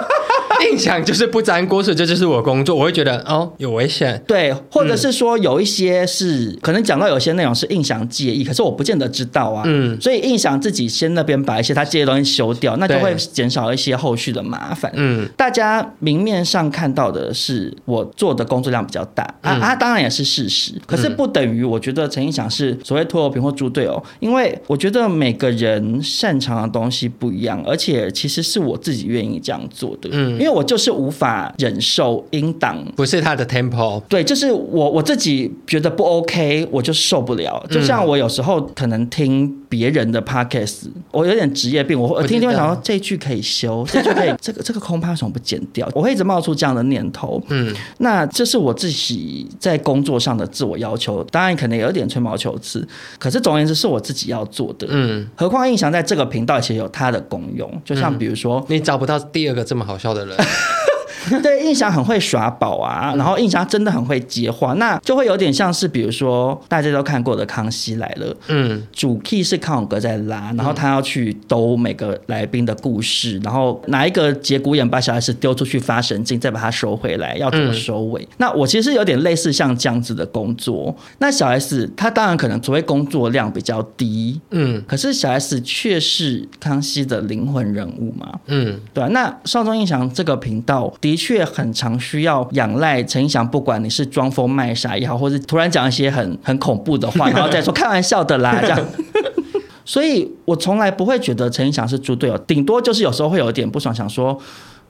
[0.71, 4.23] 印象就是不沾锅，所以这就是我工作，我会觉得哦有危险。
[4.27, 9.63] 对，或者是说有一些是、嗯、可能讲到有些内容是印象介意，可是我不见得知道啊。
[9.67, 14.91] 嗯，所以印象自己先那边把一些他介意的东西修掉，那就会减少一些后续的麻烦。
[14.95, 30.09] 嗯，大家明面上看到的是我做的工作量比较大、嗯、啊，啊，当然也是事实，可是不等于我觉得陈印象是所谓拖油瓶或猪队友，因为我觉得每个人擅长的东西不一样，而且其实是我自己愿意这样做的。
[30.13, 37.63] 嗯，因为我就是无法忍受音档不是他的 tempo，对，就是我我自己觉得不 OK，我就受不了。
[37.71, 45.87] 就像我有时候可能听别人的 podcast，我有点职业病，我我听听会想说这一 句可以修，这句可以，这个这个空拍为什么不剪掉？
[45.93, 47.43] 我会一直冒出这样的念头。
[47.49, 52.87] 嗯，那这是我自己在工作上的自我要求，当然可能有点吹毛求疵，
[53.19, 54.87] 可是总而言之是我自己要做的。
[54.89, 60.36] 嗯，何况印象在这个频道其实有它的功用，就像比如说、嗯、你找不到第二个这么好笑的人。
[60.37, 60.83] that.
[61.43, 78.23] 对，印象很会耍宝啊，然后印象真的很会接话，那就会有点像是比如说大家都看过的《康熙来了》，嗯，主 key 是康永哥在拉，然后他要去兜每个来宾的故事，然后拿一个节骨眼把小 S 丢出去发神经，再把他收回来，要怎么收尾？
[78.23, 80.95] 嗯、那我其实有点类似像这样子的工作。
[81.19, 98.87] 那小 S 他当然可能所谓工作量比较低，嗯，可是小 S 却是康熙的灵魂人物嘛，嗯，对啊，那少中印象这个频道的确很常需要仰赖陈意翔，不管你是装疯卖傻也好，或是突然讲一些很很恐怖的话，然后再说开玩笑的啦，这样。
[99.85, 104.37] 所以我从来不会觉得陈意翔是猪队友，顶多就是有时候会有一点不爽，想说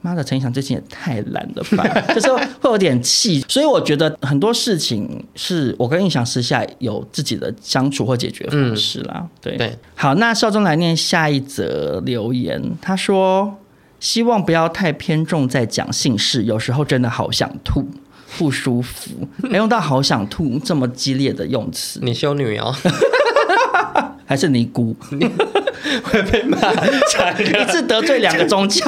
[0.00, 1.84] 妈的，陈意翔最近也太懒了吧，
[2.14, 3.44] 就是会有点气。
[3.46, 9.16] 所以我觉得很多事情是我跟印翔私下有自己的相处或解决方式啦。
[9.16, 13.54] 嗯、对对，好，那少中来念下一则留言，他说。
[14.06, 17.90] 希望不要太偏重在讲姓氏，有时候真的好想吐，
[18.38, 19.10] 不舒服。
[19.42, 22.72] 没用到好想吐这么激烈的用词，你修女哦，
[24.24, 24.94] 还是尼姑？
[26.04, 26.56] 会被骂，
[27.40, 28.84] 一次得罪两个宗教。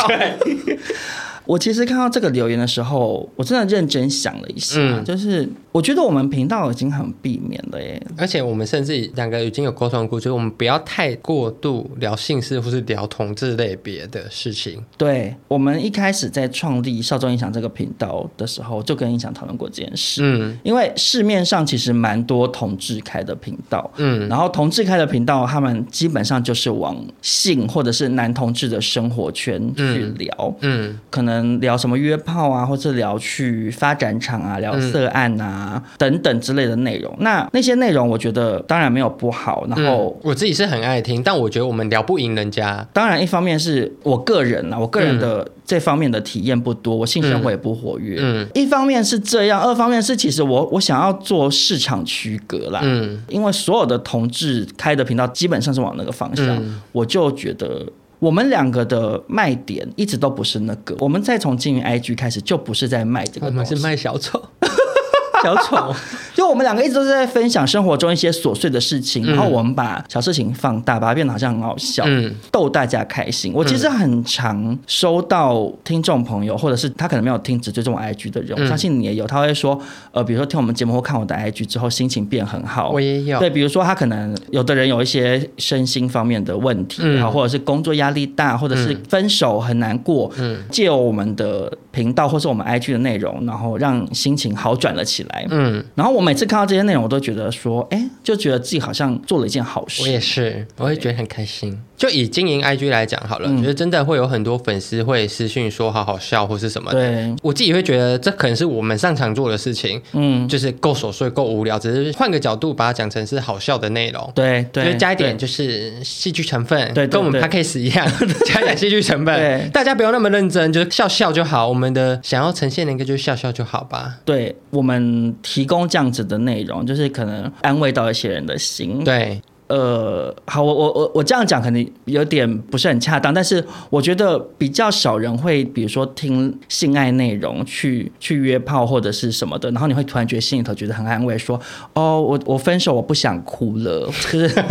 [1.48, 14.78] 我其实看到这个留言的时候，我真的认真想了一下，嗯、就是我觉得我们频道已经很避免了耶，而且我们甚至两个已经有沟通过，就是我们不要太过度聊姓氏或是聊同志类别的事情。
[14.98, 20.20] 对，我们一开始在创立少中印象这个频道的时候，就跟印象讨论过这件事。
[20.22, 31.37] 嗯，因为市面上其实蛮多同志开的频道，嗯，然后同志开的频道，他们基本上就是往性或者是男同志的生活圈去聊，嗯，嗯可能。
[31.60, 37.14] 聊什么约炮啊，或者聊去发展场啊，聊色案啊、嗯、等等之类的内容。
[37.20, 39.66] 那那些内容，我觉得当然没有不好。
[39.68, 42.86] 然后、嗯、我自己是很爱听，但我觉得我们聊不赢人家。
[42.92, 48.18] 当然，一方面是我个人啊，我个人的这方面的体验不多，我性生活也不活跃。
[48.20, 52.80] 嗯，一方面是这样，二方面是其实我我想要做市场区隔啦。
[52.82, 57.84] 嗯，因为所有的同志开的频道基本上是往那个方向，嗯、我就觉得。
[58.18, 64.42] 我们两个的卖点一直都不是那个，我们再从经营 IG 开始就不是在卖这个，我们是卖小丑。
[65.40, 65.94] 小丑，
[66.34, 73.52] 就我们两个一直都是在分享生活中一些琐碎的事情，嗯、然后我们把小事情放大，把它变得好像很好笑，嗯、逗大家开心。
[73.54, 79.80] 我其实很常收到听众朋友，或者是他可能没有听只追踪我 IG 的人，我相信你也有，他会说，
[80.10, 82.90] 呃，比如说听我们节目或看我的 IG 之后，心情变很好。
[82.90, 83.38] 我也有。
[83.38, 95.28] 对，比如说他可能有的人有一些身心方面的问题，然后、嗯、或者是工作压力大，或者是分手很难过，嗯，借由我们的频道或是我们 IG 的内容，然后让心情好转了起来。
[95.28, 100.02] 来，嗯，然后我每每次看到这些内容，我都觉得说，哎，就觉得自己好像做了一件好事。
[100.02, 101.82] 我也是，我也觉得很开心。
[101.98, 106.98] 就以经营 IG 来讲好了，嗯、觉得真的会有很多粉丝会私讯说好好笑或是什么的。
[106.98, 114.32] 对，我自己会觉得这可能是我们擅长做的事情，嗯，就是够琐碎、够无聊，只是换个角度把它讲成是好笑的内容。
[114.32, 118.06] 对对，就加一点就是戏剧成分，对，跟我们 Podcast 一样，
[118.46, 119.34] 加一点戏剧成分。
[119.36, 121.68] 对，大家不用那么认真，就是笑笑就好。
[121.68, 124.16] 我们的想要呈现的一个就是笑笑就好吧。
[124.24, 129.02] 对，我们提供这样子的内容，就是可能安慰到一些人的心。
[129.02, 129.42] 对。
[129.68, 141.60] 呃，好，我我我我这样讲可能有点不是很恰当，但是我觉得比较少人会，比如说听性爱内容去去约炮或者是什么的，然后你会突然觉得心里头觉得很安慰，说
[141.92, 144.64] 哦，我我分手我不想哭了，就 是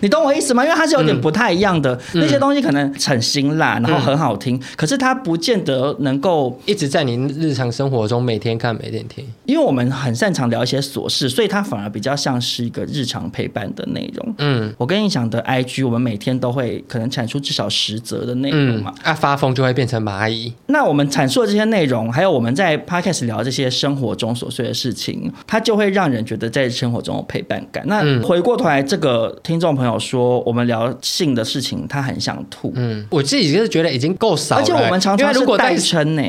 [0.00, 0.64] 你懂我意思吗？
[0.64, 14.34] 因为它是有点不太一样的，嗯、那些东西可能很辛辣，然后很好听，嗯、可是它不见得能够一直在你日常生活中每天看每天听，因为我们很擅长聊一些琐事，所以它反而比较像是一个日常陪伴的内内容。
[14.38, 18.94] 嗯，我跟你讲的 IG，我们每天都会可能产出至少十则的内容嘛。
[19.02, 20.52] 啊，发疯就会变成蚂蚁。
[20.66, 27.82] 那我们阐述的这些内容，还有我们在 Podcast 聊这些生活中琐碎的事情，它就会让人觉得在生活中有陪伴感。
[27.86, 32.72] 那回过头来，这个听众朋友说，我们聊性的事情，他很想吐。
[32.76, 36.22] 嗯，我自己就是觉得已经够少了，而且我们常常是代称呢。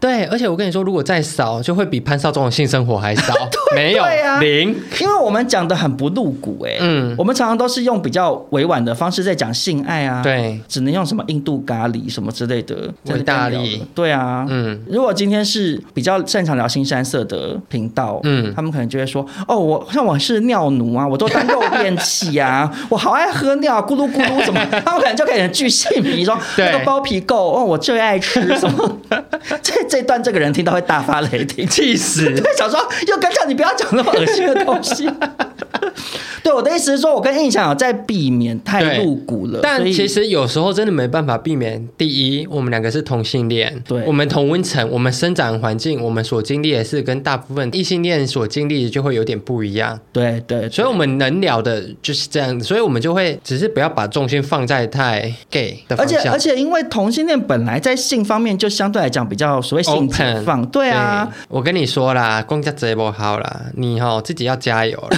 [0.00, 3.34] 对，而且我跟你说，如果再少，就会比潘少忠的性生活还少。
[3.76, 6.78] 没有对啊，零，因为我们讲的很不露骨哎。
[6.80, 10.22] 嗯，我们常常都是用比较委婉的方式在讲性爱啊。
[10.22, 12.92] 对，只能用什么印度咖喱什么之类的。
[13.04, 13.86] 意大利。
[13.94, 28.98] 对啊，嗯，如果今天是比较擅长聊新山色的频道，嗯，他们可能就会说，哦，我像我是尿奴啊，我都当肉便器啊， 我好爱喝尿，咕噜咕噜什么， 他们可能就可以巨细靡遗说，那个包皮垢哦，我最爱吃什么。
[29.62, 32.24] 这这段这个人听到会大发雷霆，气死！
[32.30, 35.10] 对，想说又跟上你不要讲那么恶心的东西。
[36.42, 39.60] 对，我的意思是说，我跟印象在避免太露骨了。
[39.62, 41.86] 但其实有时候真的没办法避免。
[41.98, 49.98] 第一，我们两个是同性恋，对，我们同温层，我们生长环境，我们所经历的是跟大部分异性恋所经历的就会有点不一样。
[50.12, 56.18] 对对，所以我们能聊的就是这样，所以我们就会只是不要把重心放在太 gay 的方向。
[56.18, 61.28] 而且而且，因为同性恋本来在性方面就相对来讲比较所谓性解放，对啊。
[61.48, 65.16] 我跟你说啦，公家直播好啦，你哦自己要加油了。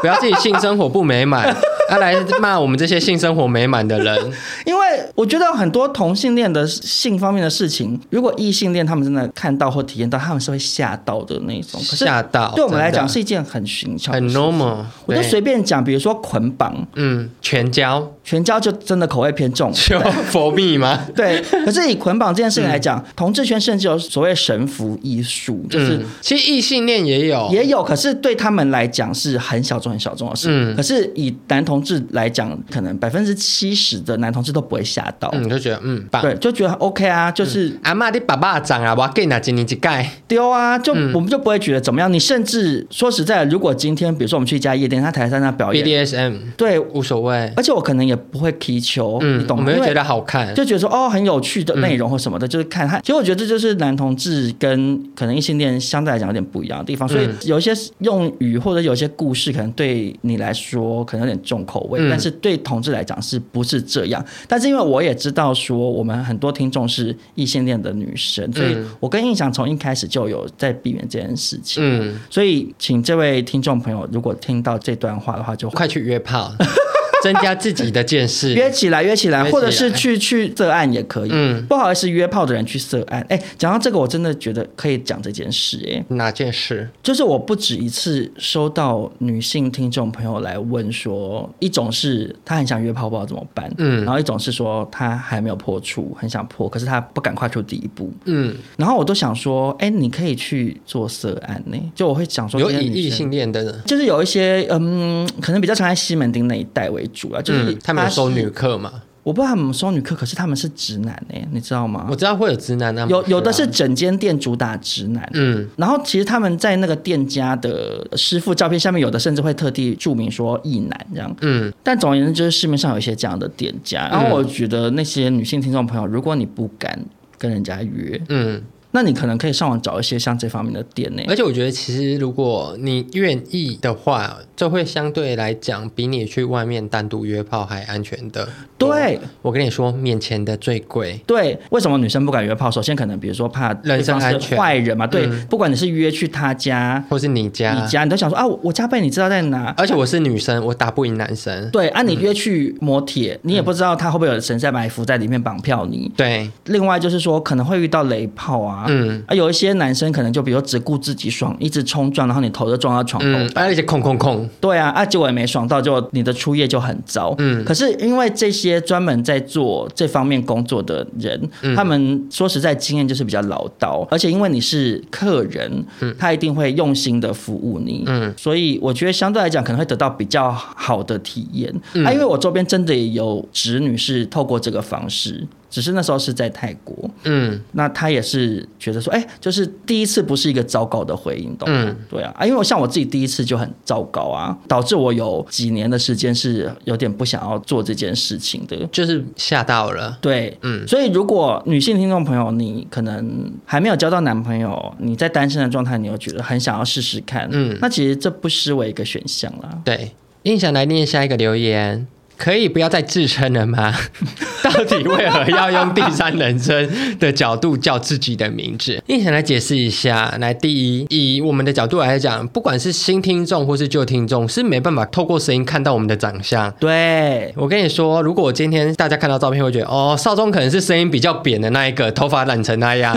[0.00, 1.52] 不要自己性生活不美满，
[1.90, 4.32] 要、啊、来骂我们这些性生活美满的人。
[4.64, 4.80] 因为
[5.14, 11.80] 我觉得很多同性恋的性方面的事情，如果异性恋他们真的看到或体验到，他们是会吓到的那种。
[11.80, 14.84] 吓到，对我们来讲是一件很寻常、很 normal。
[15.06, 19.98] 我就随便讲，比如说捆绑，嗯，全交，全交就真的口味偏重，就
[20.30, 21.06] 佛蜜吗？
[21.16, 21.42] 对。
[21.64, 29.88] 可是以捆绑这件事情来讲，嗯、同志圈甚至有所谓神服艺术，就是、嗯、其实异性恋也有，也有，可是对他们来讲是很小众。
[29.88, 42.12] 很小众的事，嗯，可是以男同志来讲，可能百分之七十的男同志都不会吓到，嗯，就觉得嗯，对，就觉得 OK 啊，就是、嗯、阿妈的爸爸长啊，我给哪几年几盖丢啊，就、嗯、我们就不会觉得怎么样。
[42.12, 49.64] 你甚至说实在的，如果今天比如说我们去一家夜店，他台上那表演 BDSM，对，无所谓，而且我可能也不会踢球，嗯，你懂吗？
[49.64, 53.00] 我们会觉得好看，就觉得说哦，很有趣的内容或什么的，嗯、就是看他。
[53.00, 60.52] 其实我觉得这就是男同志跟可能异性恋相对来讲有点不一样的地方，所以有一些用语或者有一些故事，可能对你来。
[60.58, 64.24] 说可能有点重口味，嗯、但是对同志来讲是不是这样？
[64.48, 71.82] 但是因为我也知道说我们很多听众是异性恋的女生，所以我跟印象从一开始就有在避免这件事情。
[71.84, 76.50] 嗯，所以请这位听众朋友，如果听到这段话的话，就快去约炮。
[77.22, 81.30] 增加自己的见识，约起来，约起来，或者是去去涉案也可以。
[81.32, 83.24] 嗯，不好意思，约炮的人去涉案。
[83.28, 85.80] 哎，讲到这个，我真的觉得可以讲这件事。
[85.90, 86.88] 哎，哪件事？
[87.02, 93.68] 就是我不止一次收到女性听众朋友来问说，一种是她很想约炮，不知道怎么办。
[93.78, 98.12] 嗯，然后一种是说她还没有破处，很想破，可是她不敢跨出第一步。
[98.26, 101.76] 嗯，然后我都想说，哎，你可以去做涉案呢。
[101.94, 107.07] 就我会想说，有以异性恋的人，就是有一些嗯，可能比较常在西门町那一带为。
[107.12, 108.92] 主要就是他们有收女客嘛？
[109.24, 112.06] 我不知道他们收女客，可是他们是直男哎，你知道吗？
[112.08, 126.98] 我知道会有直男啊，有有的是整间店主打直男，嗯，然后其实他们在那个店家的师傅照片下面，有的甚至会特地注明说异男这样，嗯，但总而言之，就是市面上有一些这样的店家，然后我觉得那些女性听众朋友，如果你不敢
[127.36, 128.62] 跟人家约，嗯。
[128.98, 131.22] 那你可能可以上网找一些像这方面的店呢。
[131.28, 138.48] 而且我觉得，其实如果你愿意的话，这会相对来讲比你去外面单独约炮还安全的。
[138.76, 141.20] 对，我跟你说，面前的最贵。
[141.28, 142.68] 对，为什么女生不敢约炮？
[142.68, 145.06] 首先，可能比如说怕人身安全，坏人嘛。
[145.06, 149.72] 对，嗯、不管你是约去他家，或是你家，你家，你都想说啊，我家被你知道在哪。
[149.76, 151.70] 而且我是女生，我打不赢男生。
[151.70, 156.10] 对，啊，你约去摩铁，嗯、你也不知道他会不会有神在埋伏在里面绑票你。
[156.16, 156.50] 对。
[156.64, 158.86] 另外就是说，可能会遇到雷炮啊。
[158.88, 159.22] 嗯。
[159.28, 159.68] 啊，有一些。
[159.78, 167.32] 男生可能就比如只顾自己爽，一直冲撞，然后你头就撞到床头，嗯，而且空空空，对啊，啊结果也没爽到，就你的初夜就很糟。
[167.38, 175.70] 嗯，可是因为这些专门在做这方面工作的人，嗯、他们说实在经验就是比较老道，而且因为你是客人，
[176.00, 181.72] 嗯，他一定会用心的服务你，嗯，所以我觉得相对来讲可能会得到比较好的体验。
[181.92, 185.46] 嗯、啊，因为我周边真的也有侄女是透过这个方式。
[185.70, 191.84] 只是那时候是在泰国，嗯，那他也是觉得说，哎、欸，就是第一次不是一个糟糕的回应，懂吗？
[191.86, 210.12] 嗯，对啊，啊，因为我像我自己第一次就很糟糕啊，导致我有几年的时间是有点不想要做这件事情的，就是吓到了，对，嗯，所以如果女性听众朋友，你可能还没有交到男朋友，你在单身的状态，你又觉得很想要试试看，嗯，那其实这不失为一个选项啦，对。
[210.44, 212.06] 印象来念下一个留言。
[212.38, 213.92] 可以不要再自称了吗？
[214.62, 219.02] 到底为何要用第三人称的角度叫自己的名字？
[219.06, 220.34] 一起来解释一下。
[220.38, 226.72] 来，第一，以我们的角度来讲，不管是新听众或是旧听众，是没办法透过声音看到我们的长相。
[226.78, 233.16] 对，我跟你说，如果今天大家看到照片，会觉得哦，少宗可能是声音比较扁的那一个，头发染成那样。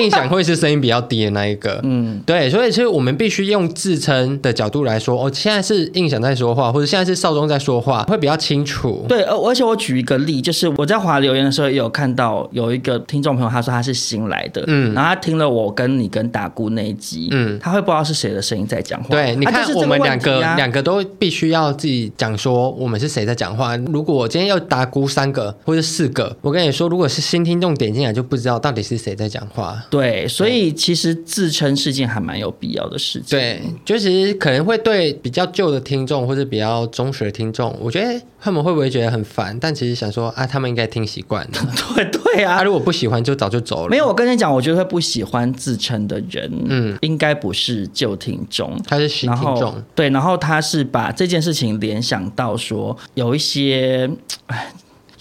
[0.00, 9.04] 印象会是声音比较低的那一个，嗯，对，所以其实我们必须用自称的角度来说，哦，现在是印象在说话，或者现在是少宗在说话，会比较清楚。
[9.08, 19.10] 对，而而且我举一个例，就是我在滑留言的时候，也有看到有一个听众朋友，他说他是新来的，嗯，然后他听了我跟你跟大姑那一集，嗯，他会不知道是谁的声音在讲话。
[19.10, 23.76] 对，你看我们两个两个都必须要自己讲说我们是谁在讲话。
[23.76, 29.81] 如果我今天要大姑三个或者四个，我跟你说，如果是新听众点进来就不知道到底是谁在讲话。
[29.90, 33.38] 对，所以其实自称是件还蛮有必要的事情。
[33.38, 39.56] 对，就其实可能会对比较旧的听众或者比较忠实的听众，我觉得他们会不会觉得很烦？
[39.60, 41.72] 但其实想说啊，他们应该听习惯了。
[41.94, 43.90] 对对啊，他如果不喜欢，就早就走了。
[43.90, 49.74] 没有，我跟你讲，我觉得会不喜欢自称的人，嗯，应该不是旧听众，他是新听众。
[49.94, 54.10] 对，然后他是把这件事情联想到说，有一些，
[54.46, 54.72] 哎。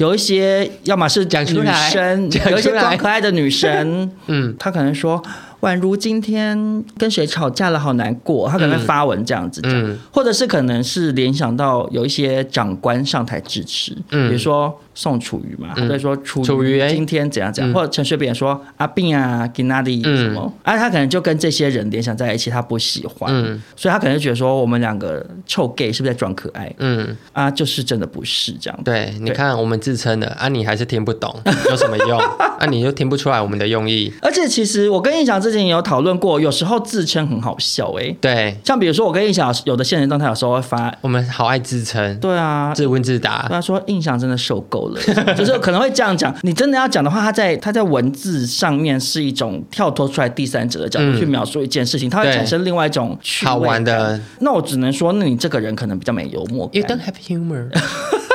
[0.02, 5.22] 有一些，要么是讲女生，有一些装可爱的女生，嗯，她可能说。
[5.62, 8.50] 宛如今天跟谁吵架了，好难过。
[8.50, 26.74] 她可能会发文这样子讲，嗯、或者是可能是联想到有一些长官上台致辞，嗯、比如说宋楚瑜嘛，所以、嗯、说楚瑜今天怎样怎样，嗯、或者陈水扁说阿扁啊，给那里什么，嗯、啊，他可能就跟这些人联想在一起，他不喜欢，嗯、所以他可能就觉得说我们两个臭 gay 是不是在装可爱？
[26.78, 28.80] 嗯，啊，就是真的不是这样。
[28.86, 31.36] 对，你看我们自称的啊，你还是听不懂，
[31.70, 32.20] 有什么用？
[32.62, 34.14] 啊，你就听不出来我们的用意。
[34.22, 35.42] 而且其实我跟印象。
[35.42, 38.18] 之前也有讨论过，有时候自称很好笑哎、欸。
[38.22, 42.16] 对，像比如说我跟印象有的现实动态，有时候会发，我们好爱自称。
[42.20, 43.48] 对啊，自问自答。
[43.50, 45.02] 他说印象真的受够了，
[45.36, 46.36] 就是可能会这样讲。
[46.42, 54.20] 你真的要讲的话，他在他在文字上面是一种跳脱出来第三者的角度去描述一件事情，它、嗯、会产生另外一种好玩的。
[54.40, 56.82] 那我只能说，那你这个人可能比较没幽默感。
[56.82, 57.70] You don't have humor.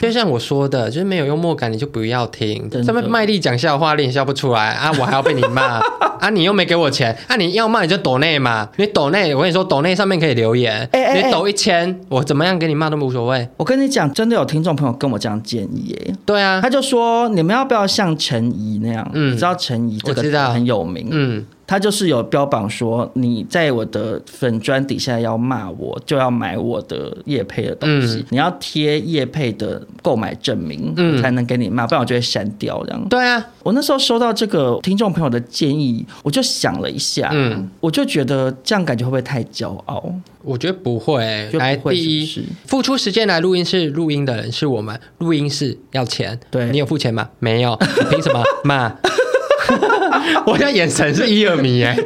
[0.00, 2.68] 就像我说的，就是没有幽默感，你就不要听。
[2.86, 4.92] 他们卖力讲笑话，你也笑不出来啊！
[4.98, 5.80] 我还要被你骂
[6.20, 6.30] 啊！
[6.30, 7.36] 你又没给我钱啊！
[7.36, 13.48] 你要骂你就抖内嘛，你抖内，我跟你说，抖内上面可以留言，欸欸欸你抖一千，我怎么样给你骂都无所谓。
[13.56, 16.14] 我跟你讲，真的有听众朋友跟我这样建议耶。
[16.24, 19.10] 对啊，他就说你们要不要像陈怡那样？
[19.12, 21.44] 嗯，你知道陈怡这个很有名，嗯。
[21.66, 33.08] 他就是有标榜说，你在我的粉砖底下要骂我，就要买我的叶配的东西，嗯、你要贴叶配的购买证明，嗯、才能给你骂，不然我就会删掉这样。
[33.08, 40.04] 对啊，我那时候收到这个听众朋友的建议，我就想了一下，嗯，我就觉得这样感觉会不会太骄傲？
[40.42, 47.30] 我觉得不会，就不会来第一，是付出时间来录音室录音的人是我们，录音室要钱，对，你有付钱吗？
[47.38, 47.74] 没有，
[48.10, 48.94] 凭什么骂？
[50.46, 51.96] 我现在眼神是一二米哎，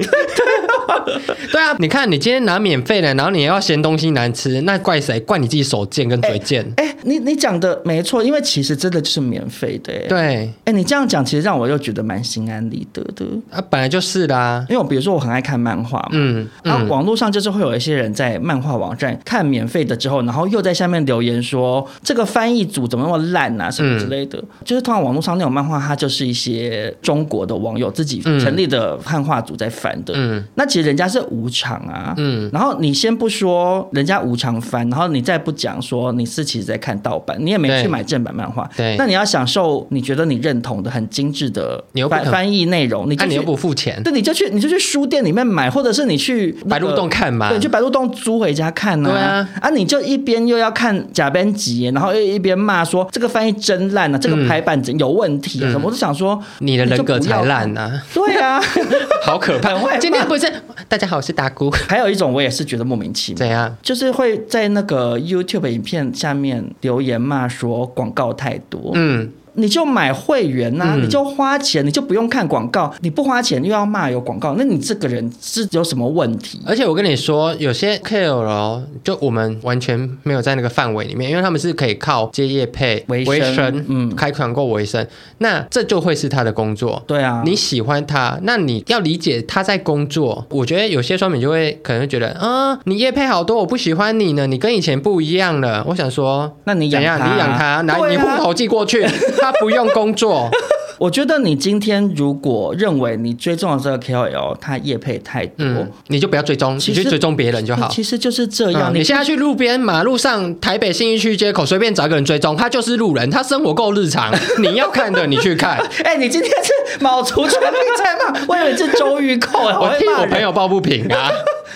[1.52, 5.18] 对啊，你看你今天拿免费的，然后你要嫌东西难吃，那怪谁？
[5.20, 6.64] 怪你自己手贱跟嘴贱。
[6.76, 9.92] 哎、欸欸，你你讲的没错，因为其实真的就是免费的。
[10.08, 13.24] 对，哎、欸，你这样讲，其实让我又觉得蛮心安理得的。
[13.50, 24.38] 啊，本来就是啦，因为我比如说我很爱看漫画嘛，嗯，然后网络上就是会有一些人在漫画网站看免费的之后，然后又在下面留言说这个翻译组怎么那么烂啊，什么之类的。
[24.38, 58.02] 嗯、就是通常网络上那种漫画，它就是一些中国的网友自己成立的汉化组在翻的，嗯，那其实人家是无偿啊，嗯，然后你先不说人家无偿翻，然后你再不讲说你是其实在看盗版，你也没去买正版漫画，对，那你要享受你觉得你认同的很精致的翻翻译内容，你就你又不付钱，对，你就去你就去书店里面买，或者是你去白鹿洞看嘛，对，去白鹿洞租回家看呢，对啊，啊，你就一边又要看假编辑，然后又一边骂说这个翻译真烂啊，这个排版有问题啊什么，我就想说你的人格才烂啊。
[58.12, 58.60] 对啊，
[59.24, 59.68] 好可怕！
[59.98, 60.50] 今天不是
[60.90, 61.70] 大家好，我是达姑。
[61.70, 63.76] 还有一种我也是觉得莫名其妙，怎样？
[63.82, 68.92] 就是会在那个 YouTube 影片下面留言骂说广告太多。
[68.94, 69.30] 嗯。
[69.58, 72.94] 你就买会员呐、啊，嗯、你就花钱，你就不用看广告。
[73.00, 76.60] 你不花钱又要骂有广告，那你这个人是有什么问题？
[76.64, 85.04] 而且我跟你说，有些 KOL 就我们完全没有在那个范围里面，因为他们是可以靠接业配为生，嗯，开团购为生。
[85.38, 87.02] 那这就会是他的工作。
[87.06, 90.46] 对啊，你喜欢他，那你要理解他在工作。
[90.50, 95.84] 我觉得有些酸民就会可能会觉得，啊，你业配好多，我不喜欢你呢，你跟以前不一样了。
[95.88, 99.04] 我想说，那你养他，你养他，拿你户口寄过去。
[99.50, 100.50] 他不用工作，
[100.98, 107.88] 我觉得你今天如果认为你追踪的这个 KOL 他业配太多，嗯，你就不要追踪，你去追踪别人就好。
[107.88, 108.92] 其实就是这样。
[108.92, 114.30] 嗯、你现在去路边马路上，台北信义区街口随便找一个人追踪，他就是路人，他生活够日常。
[114.60, 115.78] 你要看的，你去看。
[116.04, 121.30] 哎、欸，你今天是卯足全力在骂，我以为是周玉蔻，我替我朋友抱不平啊。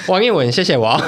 [0.07, 1.01] 王一文，谢谢我。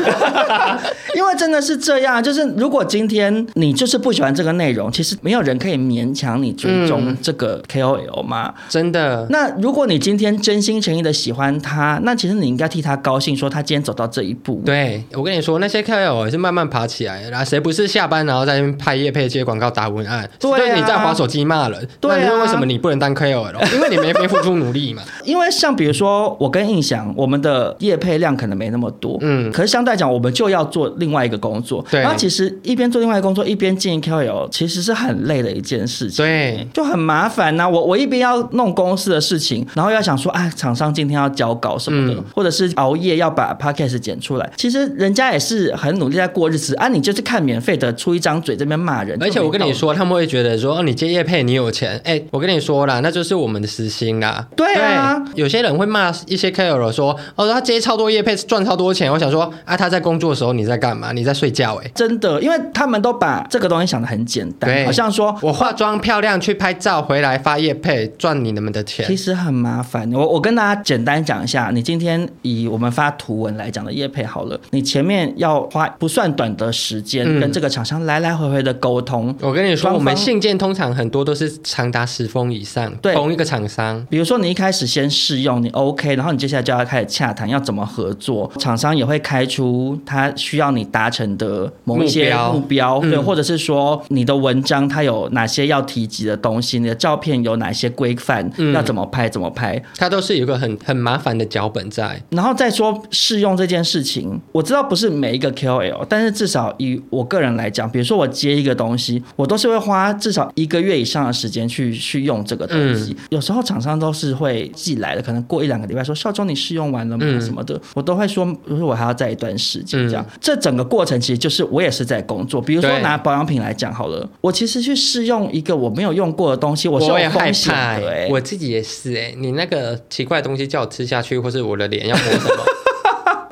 [1.15, 8.49] 因为真的是这样，就是如果今天你就是不喜欢这个内容，其实没有人可以勉强你追踪这个 KOL 嘛。
[8.49, 9.27] 嗯、真的。
[9.31, 14.61] 那如果你今天真心诚意的喜欢他，那其实你应该替他高兴，说他今天走到这一步。
[14.67, 20.29] 对，我跟你说，那些 KOL 也是慢慢爬起来的，然后谁不是下班然后在那边拍夜配接广告打文案？
[20.41, 21.89] 对、啊，就是你在划手机骂人。
[22.01, 23.73] 对、啊，那为什么你不能当 KOL？
[23.73, 25.03] 因为你没没付出努力嘛。
[25.25, 31.85] 因为像比如说我跟印象，我们的夜配量可能没那么多，嗯，可是相对来讲，我们就要做另外一个工作。
[31.89, 36.25] 对，然后其实一边做另外一个工作，一边经营 KOL，其实是很累的一件事情。
[36.25, 37.69] 对，就很麻烦呐、啊。
[37.69, 44.53] 我我一边要弄公司的事情，然后要想说，哎，厂商今天要交稿什么的，嗯、或者是熬夜要把 Podcast 剪出来。
[44.57, 49.17] 其实人家也是很努力在过日子啊，你就是看免费的，出一张嘴这边骂人。
[49.23, 52.01] 而且我跟你说，他们会觉得说，哦，你接业配，你有钱。
[52.05, 54.47] 哎，我跟你说啦，那就是我们的时薪啦。
[54.57, 59.11] 对啊，对，有些人会骂一些 KOL 说，哦，他接超多业配，赚超多钱。
[59.13, 61.13] 我想说，啊，他在工作的时候你在干嘛？
[61.13, 61.75] 你在睡觉？
[61.77, 70.11] 哎，真的，因为他们都把这个东西想得很简单，好像说我化妆漂亮去拍照回来发夜配赚你们的钱，其实很麻烦。
[70.13, 79.31] 我我跟大家简单讲一下，你今天以我们发图文来讲的业配好了，你前面要花不算短的时间跟这个厂商来来回回的沟通。
[79.31, 84.05] 嗯、我跟你说，我们信件通常很多都是长达十封以上，对，同一个厂商。
[84.11, 102.21] 比如说你一开始先试用，你 OK，然后你接下来就要开始洽谈要怎么合作，厂商也会开出他需要你达成的某一些目标，对，或者是说你的文章它有哪些要提及的东西，你的照片有哪些规范，要怎么拍怎么拍，它都是有个很很麻烦的脚本在。
[102.31, 113.17] 然后再说试用这件事情，我知道不是每一个 KOL，但是至少以我个人来讲，比如说我接一个东西，我都是会花至少一个月以上的时间去去用这个东西。
[113.31, 117.25] 有时候厂商都是会寄来的，可能过一两个礼拜说劭中你试用完了吗？
[117.41, 120.27] 什么的，我都会说，比如说我还要在一段时间这样。
[120.41, 128.29] 这整个过程其实就是我也是在工作，比如说拿保养品来讲好了，我其实去试用一个我没有用过的东西，我是有风险的、欸。
[128.31, 132.65] 我自己也是哎、欸，你那个奇怪的东西叫我吃下去，或是我的脸要抹什么？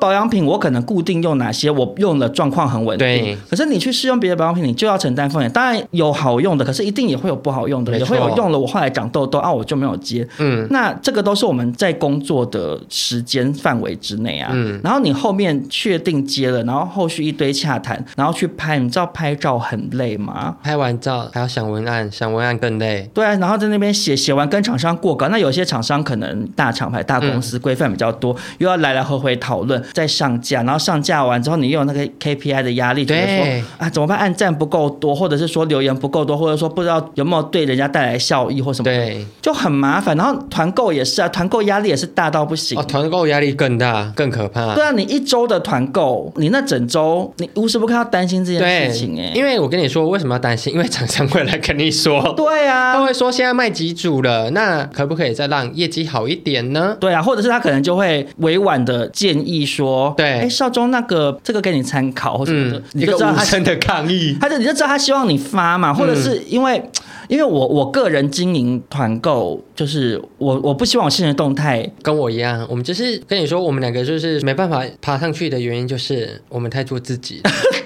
[0.03, 3.07] 保养品我可能固定用哪些，我用的状况很稳定。
[3.07, 5.49] 对，可是你去试用别的保养品，你就要承担风险。
[5.53, 10.27] 当然有好用的，可是一定也会有不好用的，也会有用了我后来长痘痘啊，我就没有接。
[10.39, 14.49] 嗯，那这个都是我们在工作的时间范围之内啊。
[14.51, 20.57] 嗯，然后你后面确定接了，然后后续一堆洽谈，然后去拍，你知道拍照很累吗？
[20.61, 23.09] 拍完照还要想文案，想文案更累。
[23.13, 29.81] 对啊，然后在那边写写完跟厂商过稿，那有些厂商可能大厂牌、大公司规范比较多，又要来来回回讨论。
[29.93, 34.17] 再上架，然后上架完之后，你又有那个 KPI 的压力，觉得说啊，怎么办？
[34.17, 40.17] 按赞不够多，或者是说留言不够多，或者说不知道有没有对人家带来效益或什么，对，就很麻烦。
[40.17, 42.79] 然后团购也是啊，团购压力也是大到不行。
[42.79, 44.73] 哦，团购压力更大，更可怕。
[44.73, 49.31] 对啊，你一周的团购，你那整周你无时不刻要担心这件事情哎。
[49.35, 50.73] 因为我跟你说，为什么要担心？
[50.73, 56.97] 因为厂商会来跟你说，对啊，他会说现在卖几组了，那可不可以再让业绩好一点呢？
[56.99, 59.82] 对啊，或者是他可能就会委婉的建议说。
[60.17, 66.91] 对，哎，少中那个这个给你参考或什么你就知道他真的抗议，他就你就知道他希望你发嘛，或者是因为、嗯、
[67.27, 77.41] 因为我我个人经营团购，就是我我不希望我现实动态跟我一样，我们就是跟你说，我们两个就是没办法爬上去的原因，就是我们太做自己。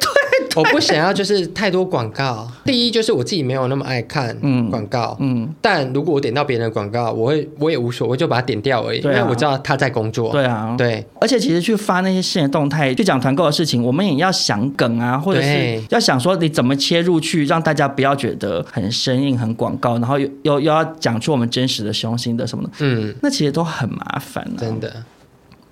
[0.58, 2.50] 我不想要就是太多广告。
[2.66, 4.36] 第一就是我自己没有那么爱看
[4.70, 10.32] 广告，嗯，嗯，但如果我点到别人的广告，我会我也无所谓，就把它点掉而已，因为我知道他在工作。
[10.32, 11.06] 对啊，对。
[11.22, 25.04] 而且其实去发那些新的动态，去讲团购的事情，我们也要想梗啊，或者是要想说你怎么切入去，让大家不要觉得很生硬、很广告，然后又又又要讲出我们真实的雄心的什么的，嗯，那其实都很麻烦，真的。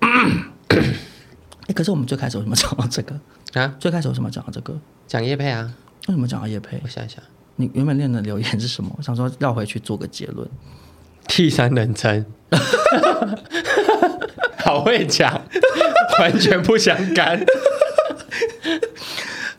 [0.00, 3.14] 哎，可是我们最开始为什么讲到这个？
[3.58, 4.78] 啊，最开始为什么讲到这个？
[5.06, 5.72] 讲叶配啊？
[6.08, 6.78] 为什么讲到叶配？
[6.84, 7.18] 我想一想，
[7.56, 8.94] 你原本念的留言是什么？
[8.98, 10.46] 我想说绕回去做个结论。
[11.26, 12.24] 第三人称，
[14.62, 15.42] 好会讲，
[16.20, 17.44] 完全不相干。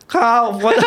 [0.08, 0.84] 好，我的，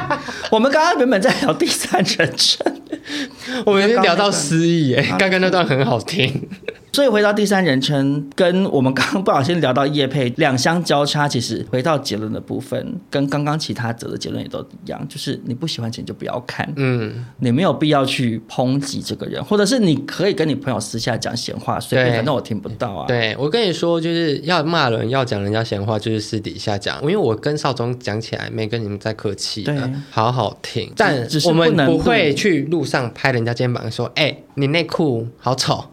[0.50, 2.80] 我们刚刚原本在聊第三人称，
[3.66, 6.48] 我们聊到失忆，哎，刚刚那段很好听。
[6.94, 23.06] 所以回到第三人称，跟我们刚刚不小心聊到叶佩两相交叉，其实回到结论的部分，跟刚刚其他者的结论也都一样，就是你不喜欢钱就不要看，嗯，你没有必要去抨击这个人，或者是你可以跟你朋友私下讲闲话，随便，反正我听不到啊。
[23.08, 29.76] 对，我跟你说，就是要骂人，要讲人家闲话，就是私底下讲，因为我跟少宗讲起来没跟你们在客气，对，
[30.10, 35.84] 好好听，但我们不会去路上拍人家肩膀说，哎、欸，你内裤好丑。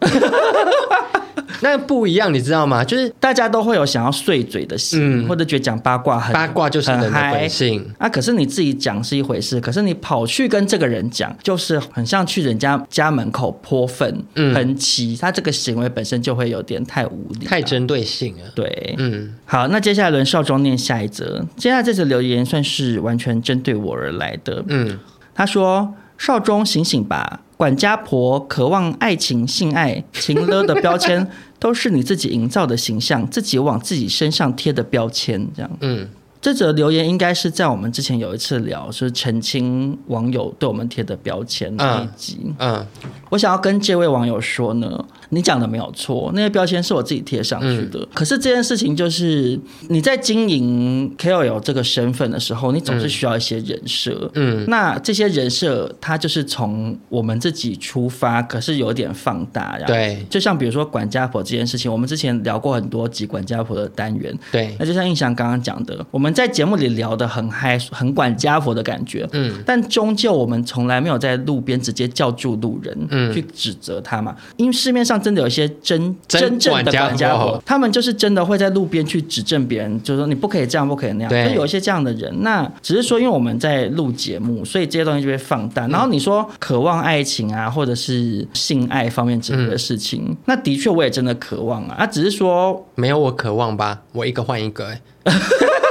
[1.62, 2.84] 那不一样，你知道吗？
[2.84, 8.08] 就是大家都会有想要碎嘴的心，嗯、或者觉得讲八卦很八卦就是人的本性啊。
[8.08, 18.44] 可是你自己讲是一回事，可是你跑去跟这个人讲，就是很像去人家家门口泼粪、喷漆、嗯，他这个行为本身就会有点太无理、太针对性了。
[18.54, 21.44] 对，嗯，好，那接下来轮少中念下一则。
[21.56, 24.64] 接下来这则留言算是完全针对我而来的。
[24.68, 24.98] 嗯，
[25.34, 31.30] 他说：“少中醒醒吧，管家婆渴望爱情、性爱、情勒的标签。
[31.60, 35.70] ”都是你自己营造的形象，自己往自己身上贴的标签，这样。
[35.82, 36.08] 嗯，
[36.40, 42.38] 这则留言应该是在我们之前有一次聊，就是澄清网友对我们贴的标签那一集。
[42.56, 42.86] 嗯，嗯，
[43.28, 45.04] 我想要跟这位网友说呢。
[45.32, 48.00] 你讲的没有错，那些标签是我自己贴上去的。
[48.00, 49.58] 嗯、可是这件事情就是
[49.88, 54.28] 你在经营 KOL 这个身份的时候，你总是需要一些人设。
[54.34, 59.78] 嗯，那这些人设它就是从我们自己出发，可是有点放大。
[59.86, 64.36] 对，就像比如说管家婆这件事情，我们之前聊过很多集管家婆的单元。
[64.50, 69.28] 对，那就像印象刚刚讲的，我们在节目里聊的很嗨，很管家婆的感觉。
[69.30, 75.19] 嗯，但终究我们从来没有在路边直接叫住路人，嗯，去指责他嘛，因为市面上。
[75.20, 81.48] 真的有一些真真正的管家婆，他们就是真的会在路边去指正别人，就是说你不可以这样，不可以那样。
[81.48, 85.86] 就有一些这样的人，那只是说，因为我们在录节目，所以这些东西就会放大。
[85.88, 91.96] 然后你说渴望爱情啊，或者是性爱方面之类的事情，嗯、那的确我也真的渴望啊。
[91.98, 95.00] 啊，只是说没有我渴望吧，我一个换一个哎。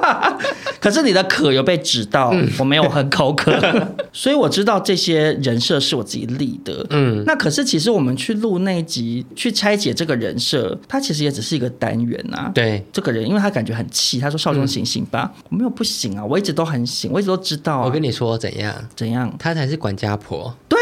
[0.80, 3.52] 可是你的渴有被指到，嗯、我没有很口渴，
[4.12, 6.86] 所以我知道这些人设是我自己立的。
[6.90, 12.50] 嗯，那可是其实我们去录那一集，去拆解这个人设，他其实也只是一个单元啊。
[12.54, 15.30] 对，这个人，因为他感觉很气，他说：“少中醒醒吧。
[15.34, 17.84] 嗯”我没有不行啊，我一直都很醒，我一直都知道、啊。
[17.84, 18.74] 我跟你说怎样？
[18.96, 19.32] 怎样？
[19.38, 20.54] 他才是管家婆。
[20.68, 20.78] 对。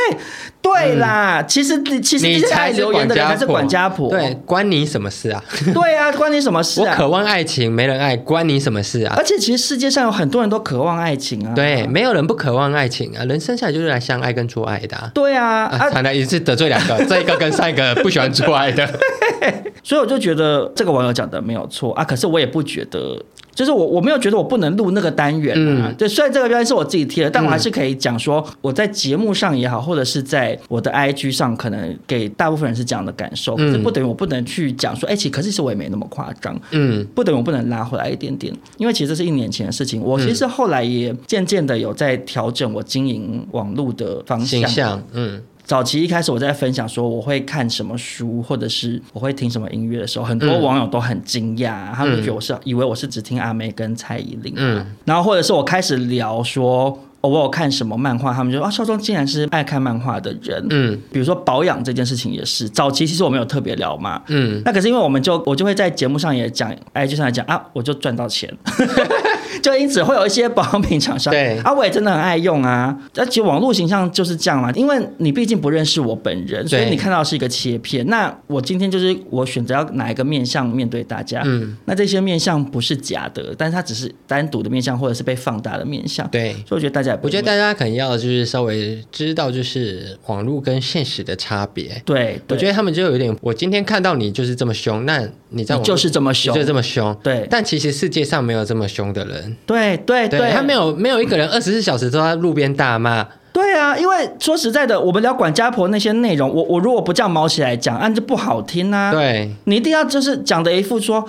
[0.61, 5.43] 对啦，嗯、其实你其实你才留言的人还是管家婆，对，关你什么事啊？
[5.73, 6.93] 对啊，关你什么事啊？
[6.93, 9.15] 我渴望爱情，没人爱，关你什么事啊？
[9.19, 15.11] 而且其实世界上有很多人都渴望爱情啊，对，没有人不渴望爱情啊，人生下来就是来相爱跟做爱的、啊。
[15.13, 18.87] 对啊，啊，谈了一次得罪两个，这一个跟上一个不喜欢做爱的，
[19.83, 23.23] 所以我就觉得这个网友讲的没有错啊，可是我也不觉得。
[23.55, 45.43] 就是我我没有觉得我不能录那个单元啊，对、嗯，虽然这个标签是我自己贴的，但我还是可以讲说我在节目上也好，或者是在我的 IG 上，可能给大部分人是这样的感受，可是不等于我不能去讲说，哎、欸，其实可是其实我也没那么夸张，嗯，不等于我不能拉回来一点点，因为其实这是一年前的事情，我其实后来也渐渐的有在调整我经营网络的方向，嗯。
[45.69, 56.99] 早期一开始我在分享说我会看什么书，或者是我会听什么音乐的时候，很多网友都很惊讶，他们觉得我是以为我是只听阿妹跟蔡依林，嗯，然后或者是我开始聊说。
[57.21, 60.65] 哦，我有看什么漫画，他们就说啊，少中竟然是爱看漫画的人。
[60.71, 64.23] 嗯，比如说保养这件事情也是，早期其实我没有特别聊嘛。
[64.29, 68.49] 嗯，那可是因为我们就我就会在节目上也讲，哎，就上来讲啊，我就赚到钱，
[69.63, 71.33] 就因此会有一些保养品厂商。
[71.33, 72.97] 对，啊，我也真的很爱用啊。
[73.17, 78.07] 而且网络形象就是这样嘛，因为你毕竟不认识我本人，所以你看到是一个切片。
[78.07, 81.43] 那我今天就是我选择要哪一个面相面对大家。
[81.45, 86.27] 嗯，那这些面相不是假的，但是它只是单独的面相，或者是被放大的面相。
[86.29, 87.19] 对，所以我觉得大家。
[87.23, 92.01] 我觉得大家可能要就是稍微知道，就是网络跟现实的差别。
[92.05, 97.17] 对，我觉得他们就有点，我今天看到你就是这么凶，那你在就是这么凶，就这么凶。
[97.23, 99.48] 对，但其实世界上没有这么凶的人。
[99.67, 103.27] 对对对，他没有没有一个人二十四小时都在路边大骂。
[103.53, 109.11] 对啊，因为说实在的，我们聊管家婆那些内容，我我如果不这样毛起来讲，按就不好听啊。
[109.11, 111.25] 对，你一定要就是讲的一副说。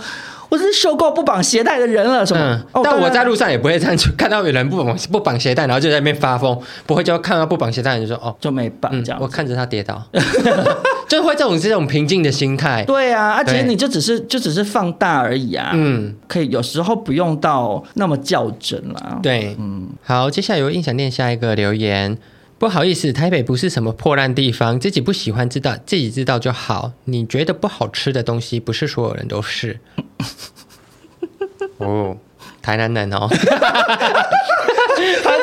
[0.49, 2.41] 我是受够不绑鞋带的人了，什么？
[2.43, 9.19] 嗯哦、但我在路上也不会这样， 看到有人不绑不绑鞋带，然后就在那边发疯，不会就看到不绑鞋带，就说哦，就没绑、嗯、这样。
[9.21, 10.01] 我看着他跌倒，
[11.09, 12.85] 就会这种这种平静的心态。
[12.85, 15.71] 对啊，而、啊、且你就只是就只是放大而已啊。
[15.73, 19.19] 嗯，可以有时候不用到那么较真啦。
[19.21, 22.17] 对，嗯，好，接下来由印象念下一个留言。
[22.59, 26.91] 不好意思，台北不是什么破烂地方，自己不喜欢知道，自己知道就好。
[27.05, 29.79] 你觉得不好吃的东西，不是所有人都是。
[31.79, 32.17] 哦，
[32.61, 33.39] 台南人哦， 很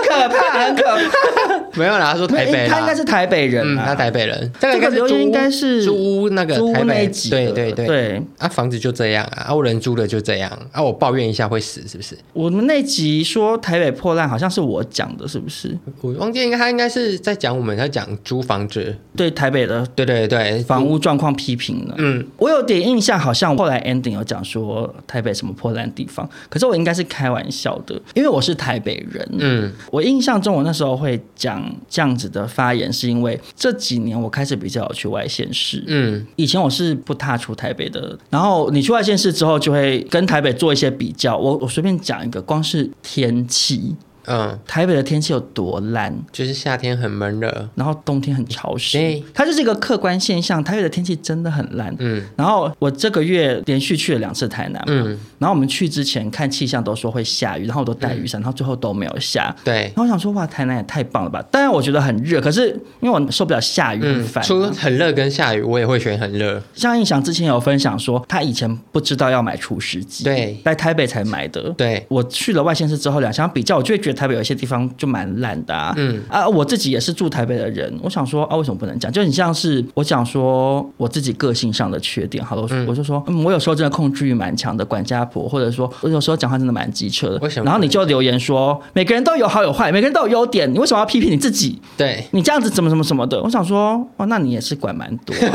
[0.06, 1.65] 可怕，很可怕。
[1.76, 4.50] 没有啦，他说台北，他应该是台北人，他台北人。
[4.58, 8.22] 这个留言应该是租屋那个台北，对对对对。
[8.38, 12.16] 啊，房子就这样啊，啊，我人租的就这样啊，我抱怨一下会死是不是？
[12.32, 15.76] 我们那集说台北破烂，好像是我讲的，是不是？
[16.00, 21.94] 我忘记，应该他应该是在讲我们在讲租房子，对台北的，对对对，房屋状况批评了。
[21.98, 29.28] 嗯，我有点印象，好像后来 ending 有讲说台北什么破烂地方，可是我应该是开玩笑的，因为我是台北人。
[29.38, 35.82] 嗯，我印象中我那时候会讲这样子的发言，是因为这几年我开始比较有去外县市。
[35.86, 41.36] 嗯，以前我是不踏出台北的，然后你去外县市之后，就会跟台北做一些比较。
[41.36, 43.94] 我我随便讲一个，光是天气。
[44.26, 46.14] 嗯，台北的天气有多烂？
[46.32, 48.98] 就是夏天很闷热，然后冬天很潮湿。
[48.98, 50.62] 对，它就是一个客观现象。
[50.62, 51.94] 台北的天气真的很烂。
[51.98, 54.82] 嗯，然后我这个月连续去了两次台南。
[54.86, 59.54] 嗯，然后我们去之前看气象都说会下雨，然后我都带雨伞，然后最后都没有下。
[59.62, 61.40] 对，然后我想说哇，台南也太棒了吧！
[61.50, 62.68] 当然我觉得很热，可是
[63.00, 64.42] 因为我受不了下雨，很烦。
[64.42, 66.60] 除了很热跟下雨，我也会选很热。
[66.74, 71.70] 像印象之前有分享说，他以前不知道要买除湿机，对，在台北才买的。
[71.70, 74.15] 对，我去了外县市之后，两相比较，我就会觉得。
[74.16, 79.12] 台北有一些地方就蛮烂的啊，嗯啊，我自己也是住台北的人，我想说啊，为什么不能讲？
[79.12, 87.62] 就很像是我讲说我自己个性上的缺点，好多，嗯、我就说，嗯，我有时候真的控制欲蛮强的，管家婆，或者说我有时候讲话真的蛮机车的。
[87.62, 91.78] 然后你就留言说，每个人都有好有坏，每个人都有优点，你为什么要批评你自己？
[91.96, 93.40] 对，你这样子怎么怎么什么的？
[93.42, 95.52] 我想说，哦，那你也是管蛮多，啊。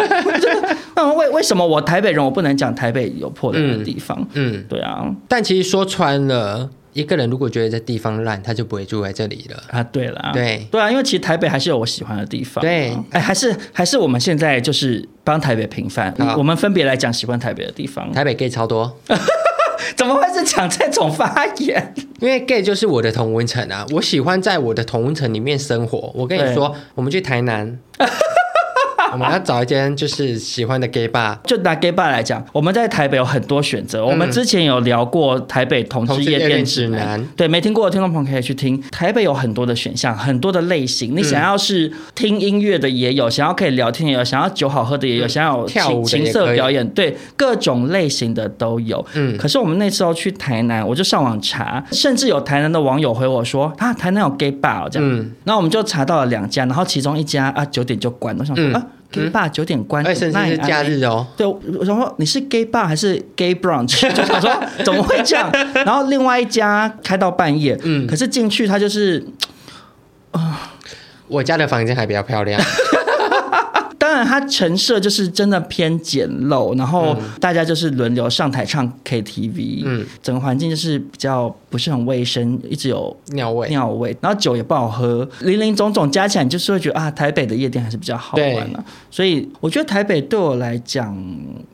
[0.96, 4.18] 那为为什么我台北人我不能讲台北有破烂的地方？
[4.34, 5.06] 嗯，嗯对啊。
[5.28, 6.70] 但其实说穿了。
[6.94, 9.84] 一个人如果觉得这地方烂，他就不会住在这里了啊！
[9.84, 12.62] 对了，对对啊，因为其实台北还是有我喜欢的地方。
[12.62, 18.12] 对，哎，还是还是我们现在就是帮台北平反，好我们分别来讲喜欢台北的地方。
[18.12, 18.98] 台北 gay 超多，
[19.96, 21.94] 怎么会是讲这种发言？
[22.20, 26.12] 因为 gay 就是我的同温层啊，我喜欢在我的同温层里面生活。
[26.16, 27.80] 我跟你说，我们去台南。
[29.12, 34.02] 我们要找一间就是喜欢的 gay bar，就拿 gay bar 来讲，我们在台北有很多选择。
[34.02, 38.82] 嗯、我们之前有聊过台北同志夜店指南，对，没听过的听众朋友可以去听。
[38.92, 41.16] 台北有很多的选项，很多的类型。
[41.16, 49.06] 你想要是听音乐的也有，想要可以聊天也有，想要酒好喝的也有，想要有跳舞情色表演，对，各种类型的都有。
[49.14, 55.10] 嗯，可是我们那时候去台南，我就上网查，甚至有台南的网友回我说啊，台南有 gay bar 这样。
[55.10, 58.88] 嗯，那我们就查到了两家，然后其中一家啊九点就关，我想说、嗯、啊。
[59.12, 61.28] Gay bar 九点关，哎，甚至是假日哦。
[61.36, 64.02] 对，我想说你是 gay bar 还是 gay brunch？
[64.14, 64.52] 就想说
[64.84, 65.52] 怎么会这样？
[65.86, 69.24] 然后另外一家开到半夜，嗯，可是进去他就是，
[70.32, 70.72] 啊，
[71.28, 72.60] 我家的房间还比较漂亮。
[74.02, 88.80] 当然，它陈设就是真的偏简陋，然后大家就是轮流上台唱 KTV，嗯，整个环境就是比较不是很卫生，一直有尿味，尿味，然后酒也不好喝，林林总总加起来，你就是会觉得啊，台北的夜店还是比较好玩的。
[88.80, 91.16] 对所以我觉得台北对我来讲，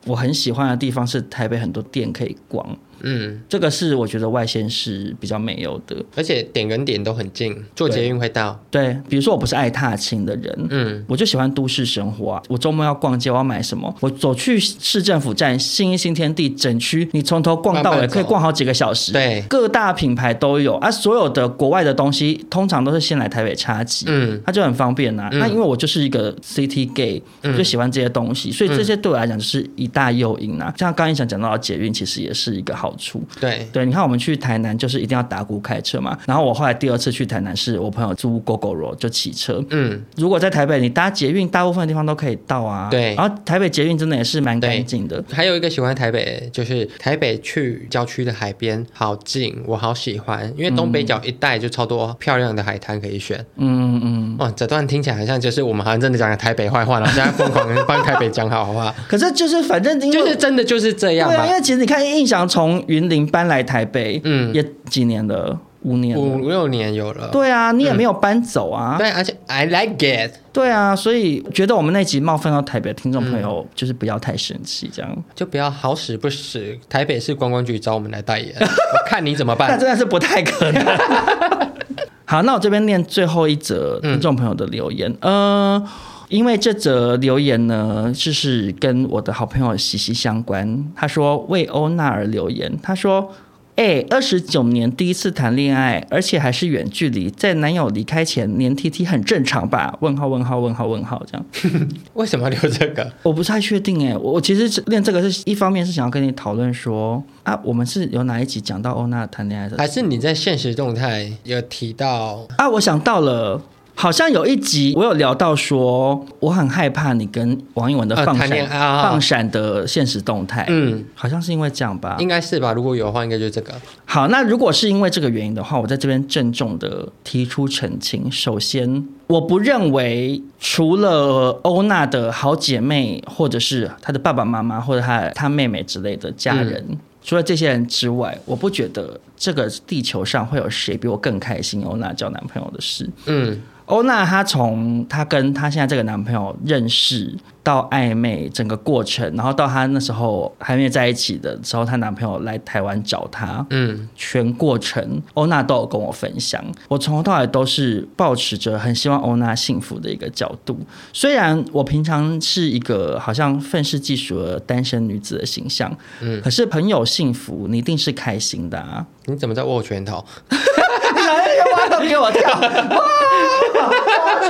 [0.04, 2.76] 我很喜欢的地方是台北很多店可以逛。
[3.02, 8.58] 嗯，这个是我觉得外县是比较没有的，而且点跟点都很近，坐捷运会到。
[8.70, 12.42] 对，对，比如说我不是爱踏青的人，嗯，我就喜欢都市生活啊。
[12.48, 13.94] 我周末要逛街，我要买什么？
[14.00, 19.12] 我走去市政府站新一新天地整区，你从头逛到尾，可以逛好几个小时。
[19.12, 25.30] 对，各大品牌都有啊，所有的国外的东西通常都是先来台北插旗，嗯，它就很方便呐、啊。
[25.32, 30.72] 那、嗯、因为我就是一个 city gay，嗯就喜欢这些东西，所以这些对我来讲就是一大诱因啊。
[30.76, 32.87] 像刚刚想讲到的捷运，其实也是一个好。
[32.88, 36.16] 好处对对，你看我们去台南就是一定要打鼓开车嘛。
[36.26, 39.62] 然后我后来第二次去台南是我朋友租 Gogoro 就骑车。
[39.68, 42.88] 嗯，如果在台北你搭捷运，大部分的地方都可以到啊。
[42.90, 45.22] 对，然后台北捷运真的也是蛮干净的。
[45.30, 53.44] 还有一个喜欢台北，就是台北去郊区的海边好近，我好喜欢，因为东北角一带就超多漂亮的海滩可以选。
[53.56, 58.94] 嗯嗯，哇，这段听起来好像就是我们好像真的讲台北坏话，然后现在疯狂 帮台北讲好话。
[59.06, 61.28] 可是就是反正就是真的就是这样。
[61.28, 62.77] 对啊，因为其实你看印象从。
[62.86, 67.28] 云林搬来台北，嗯，也几年了，五年，五六年有了。
[67.28, 68.96] 对啊，你也没有搬走啊。
[68.98, 70.32] 对，而且 I like it。
[70.52, 79.70] 对啊，所以觉得我们那集冒犯到台北的听众朋友，就是不要太生气，这样就不要好死不死，台北市观光局找我们来代言， 我看你怎么办。
[79.70, 80.84] 那真的是不太可能。
[82.24, 85.80] 好，那我这边念最后一则听众朋友的留言，嗯。
[85.80, 85.88] 呃
[86.28, 90.84] 因为这则留言呢，就是跟我的好朋友息息相关。
[90.94, 93.30] 他说为欧娜而留言，他说
[93.76, 101.46] ：“哎，二十九年第一次谈恋爱，而且还是远距离，在男友离开前黏 T T 很正常吧？”问号问号问号问号这样。
[102.12, 103.10] 为什么留这个？
[103.22, 104.14] 我不太确定哎。
[104.18, 109.78] 我其实练这个是一方面是想要跟你讨论说啊，我们是有哪一集讲到欧娜谈恋爱的？
[109.78, 112.46] 还是你在现实动态有提到？
[112.58, 113.62] 啊，我想到了。
[114.00, 120.64] 好像有一集我有聊到说，我很害怕你跟王一文的放闪、呃啊、放闪的现实动态。
[120.68, 122.16] 嗯，好像是因为这样吧？
[122.20, 122.72] 应该是吧。
[122.72, 123.74] 如果有的话，应该就是这个。
[124.04, 128.30] 好，那如果是因为这个原因的话，我在这边郑重的提出澄清。
[128.30, 136.84] 首先，我不认为除了欧娜的好姐妹，或者是她的爸爸妈妈，或者她她妹妹之类的家人。
[136.88, 143.06] 嗯除了这些人之外，我不觉得这个地球上会有谁比我更开心欧娜交男朋友的事。
[143.26, 143.60] 嗯。
[143.88, 156.62] 欧娜，她从她跟她现在这个男朋友认识到暧昧整个过程，然后到她那时候还没有在一起的时候，她男朋友来台湾找她，嗯，全过程欧娜都有跟我分享。
[156.88, 160.78] 我从头到尾都是保持着很希望欧娜幸福的一个角度。
[161.12, 169.06] 虽然我平常是一个好像愤世嫉俗的单身女子的形象，嗯，可是朋友幸福，你一定是开心的啊！
[169.24, 170.22] 你怎么在握拳头？
[170.50, 172.60] 你哪天就挖洞给我跳？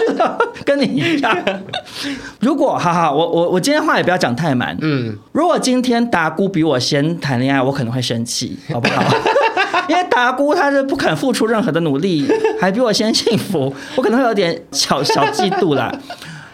[0.64, 1.36] 跟你一样。
[2.40, 4.76] 如果哈哈，我我我今天话也不要讲太满。
[4.80, 9.03] 嗯，如果今天达姑比我先谈恋爱，我可能会生气， 好不好？
[9.88, 12.26] 因为达姑她是不肯付出任何的努力，
[12.61, 15.92] 还比我先幸福，我可能会有点小小嫉妒啦。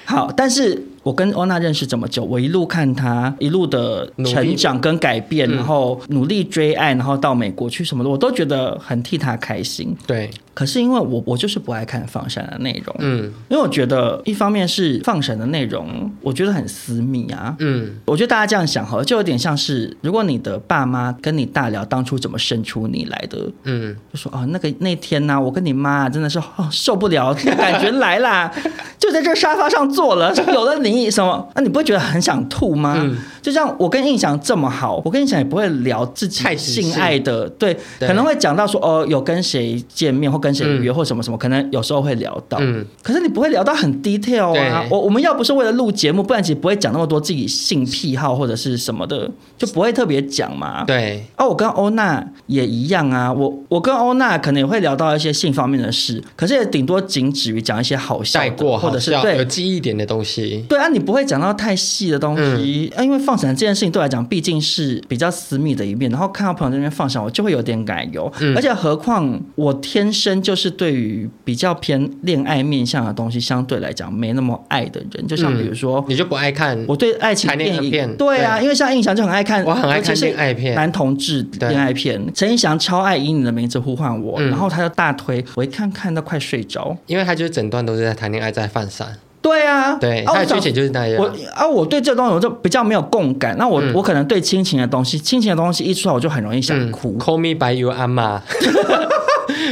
[0.04, 0.82] 好，但是。
[1.04, 9.94] 我跟欧娜认识这么久，我一路看她一路的成长跟改变，然后努力追爱，然后到美国去什么的，我都觉得很替她开心。
[10.06, 28.52] 对，可是因为我我就是不爱看放闪的内容，嗯，因为我觉得一方面是放闪的内容，我觉得很私密啊，嗯，我觉得大家这样想哈，就有点像是如果你的爸妈跟你大聊当初怎么生出你来的，嗯，就说哦那个那天呢、啊，我跟你妈真的是、哦、受不了，感觉来啦，
[28.98, 31.04] 就在这沙发上坐了，有了你。
[31.14, 31.48] 什么？
[31.54, 32.94] 那你不会觉得很想吐吗？
[32.98, 42.58] 嗯、就像我跟印象这么好，我跟印象也不会聊自己性爱的，对，可能会讲到说哦，有跟谁见面或跟谁约或什么什么，嗯、可能有时候会聊到。
[42.60, 44.84] 嗯，可是你不会聊到很 detail 啊。
[44.90, 50.84] 我我们要不是为了录节目，不然其实不会讲那么多自己性癖好或者是什么的，就不会特别讲嘛。
[50.84, 51.24] 对。
[51.38, 53.32] 哦、啊，我跟欧娜也一样啊。
[53.32, 60.64] 我我跟欧娜可能也会聊到一些性方面的事，可是也顶多仅止于讲一些好笑的过或者是对有记忆点的东西。
[60.68, 60.78] 对。
[60.78, 68.30] 啊你不会讲到太细的东西，嗯、因为放闪这件事情对我来讲毕竟是比较私密的一面，然后看到朋友在那边放闪，我就会有点感忧。
[68.40, 75.26] 嗯、而且何况我天生就是对于比较偏恋爱面向的东西，相对来讲没那么爱的人。
[75.26, 82.20] 就像比如说，嗯、你就不爱看我对爱情电影片，对啊，对因为像印象就很爱看，我很爱看恋爱片，男同志恋爱片。
[82.34, 89.06] 陈印祥超爱以你的名字呼唤我，嗯、然后他就大推，我一看看到快睡着，因为他就是整段都是在谈恋爱，在犯傻。
[89.42, 91.22] 对啊，对，他的剧情就是那样。
[91.22, 93.54] 我啊，我对这东西我就比较没有共感。
[93.58, 97.14] 那我、嗯、我可能对亲情的东西，亲情的东西一出来，我就很容易想哭。
[97.14, 98.40] 嗯、Call me by your 阿妈。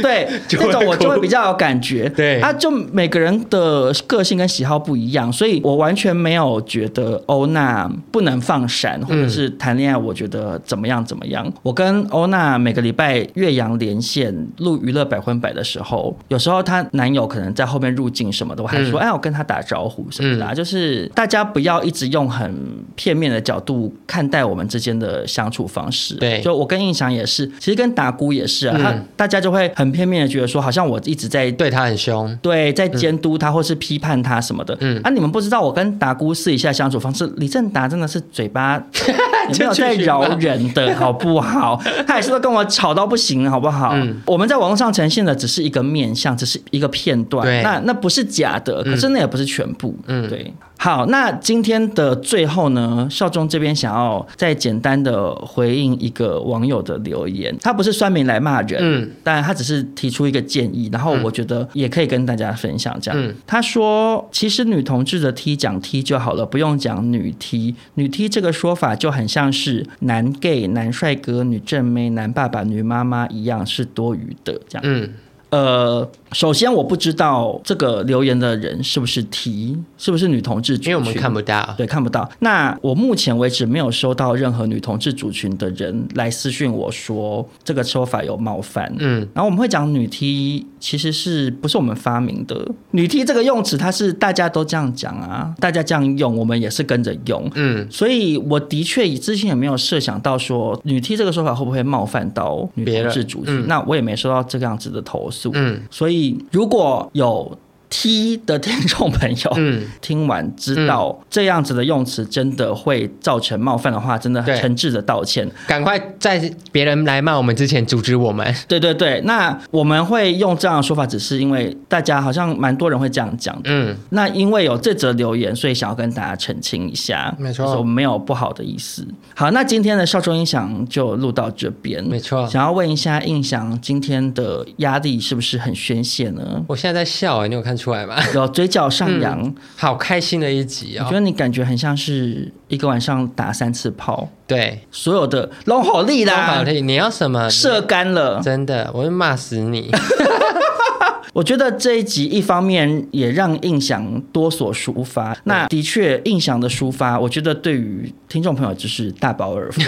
[0.01, 2.07] 对， 这种我就会比较有感觉。
[2.09, 11.51] 对，啊，就每个人的个性跟喜好不一样，所以我完全没有觉得欧娜不能放闪，或者是谈恋爱，我觉得怎么样怎么样。
[11.61, 22.53] 我跟欧娜每个礼拜岳阳连线录娱乐百分百的时候，有时候她男友可能在后面入境什么的，我还说，哎，我跟他打招呼什么的，啊，就是大家不要一直用很
[22.95, 26.15] 片面的角度看待我们之间的相处方式。
[26.15, 29.83] 对，就我跟印翔也是，其实跟达姑也是啊，他大家就会很。
[29.83, 34.75] 很片面的觉得说，好像我一直在对他很凶，对，在监督他或是批判他什么的。
[34.79, 38.81] 嗯，啊，你们不知道我跟达姑试一下相处方式，李正达真的是嘴巴
[39.59, 41.77] 没有在饶人的， 好不好？
[42.07, 43.91] 他也是都跟我吵到不行，好不好？
[43.93, 49.93] 嗯，我们在网络上呈现的只是一个面相，只是一个片段，那那不是假的，可是那也不是全部。
[50.07, 50.51] 嗯，对。
[50.83, 63.17] 好，那今天的最后呢，少中这边想要再简单的回应一个网友的留言，他不是酸民来骂人，嗯，但他只是提出一个建议，然后我觉得也可以跟大家分享这样。
[63.17, 74.81] 嗯，他说，其实女同志的 T 讲 T 就好了，不用讲女 T，女 T 这个说法就很像是男 gay、男帅哥、女正妹、男爸爸、女妈妈一样是多余的这样。
[74.85, 75.09] 嗯，
[75.57, 76.09] 呃。
[76.33, 82.27] 首先，我不知道这个留言的人是不是 T，是不是女同志族群，因为我们看不到，对，看不到。
[82.39, 88.91] 那我目前为止没有收到任何女同志族群的人来私讯我说这个说法有冒犯。
[88.97, 92.67] 嗯，然后我们会讲女 T，其实是不是我们发明的？
[92.89, 97.47] 女 T 这个用词，它是大家都这样讲啊，大家这样用，我们也是跟着用。
[97.53, 105.42] 嗯，所以我的确之前也没有设想到说女 T 这个说法会不会冒犯到女同志族群，嗯、那我也没收到这个样子的投诉。
[105.53, 106.37] 嗯，所以。
[106.51, 107.57] 如果有
[107.95, 118.51] T 的听众朋友，嗯，听完知道这样子的用词真的会造成冒犯的话，真的很诚挚的道歉，赶快在别人来骂我们之前阻止我们。
[118.67, 129.07] 对对对，那我们会用这样的说法，只是因为大家好像蛮多人会这样讲的，嗯，那因为有这则留言，所以想要跟大家澄清一下，没错，我们没有不好的意思。
[129.35, 132.47] 好，那今天的少中音响就录到这边，没错。
[132.49, 136.63] 想要问一下印象，今天的压力是不是很宣泄呢？
[136.67, 138.15] 我现在在笑哎，你有看出来吗？
[138.33, 141.05] 有嘴角上扬、嗯，好开心的一集啊、哦！
[141.07, 149.91] 我觉得你感觉很像是一个晚上打三次炮，对，所有的龙好力啦，龙好利，你要什么射干了，真的，我会骂死你。
[151.33, 159.81] 我觉得这一集一方面也让印象多所抒发，那的确印象的抒发，我觉得对于听众朋友就是大饱耳福。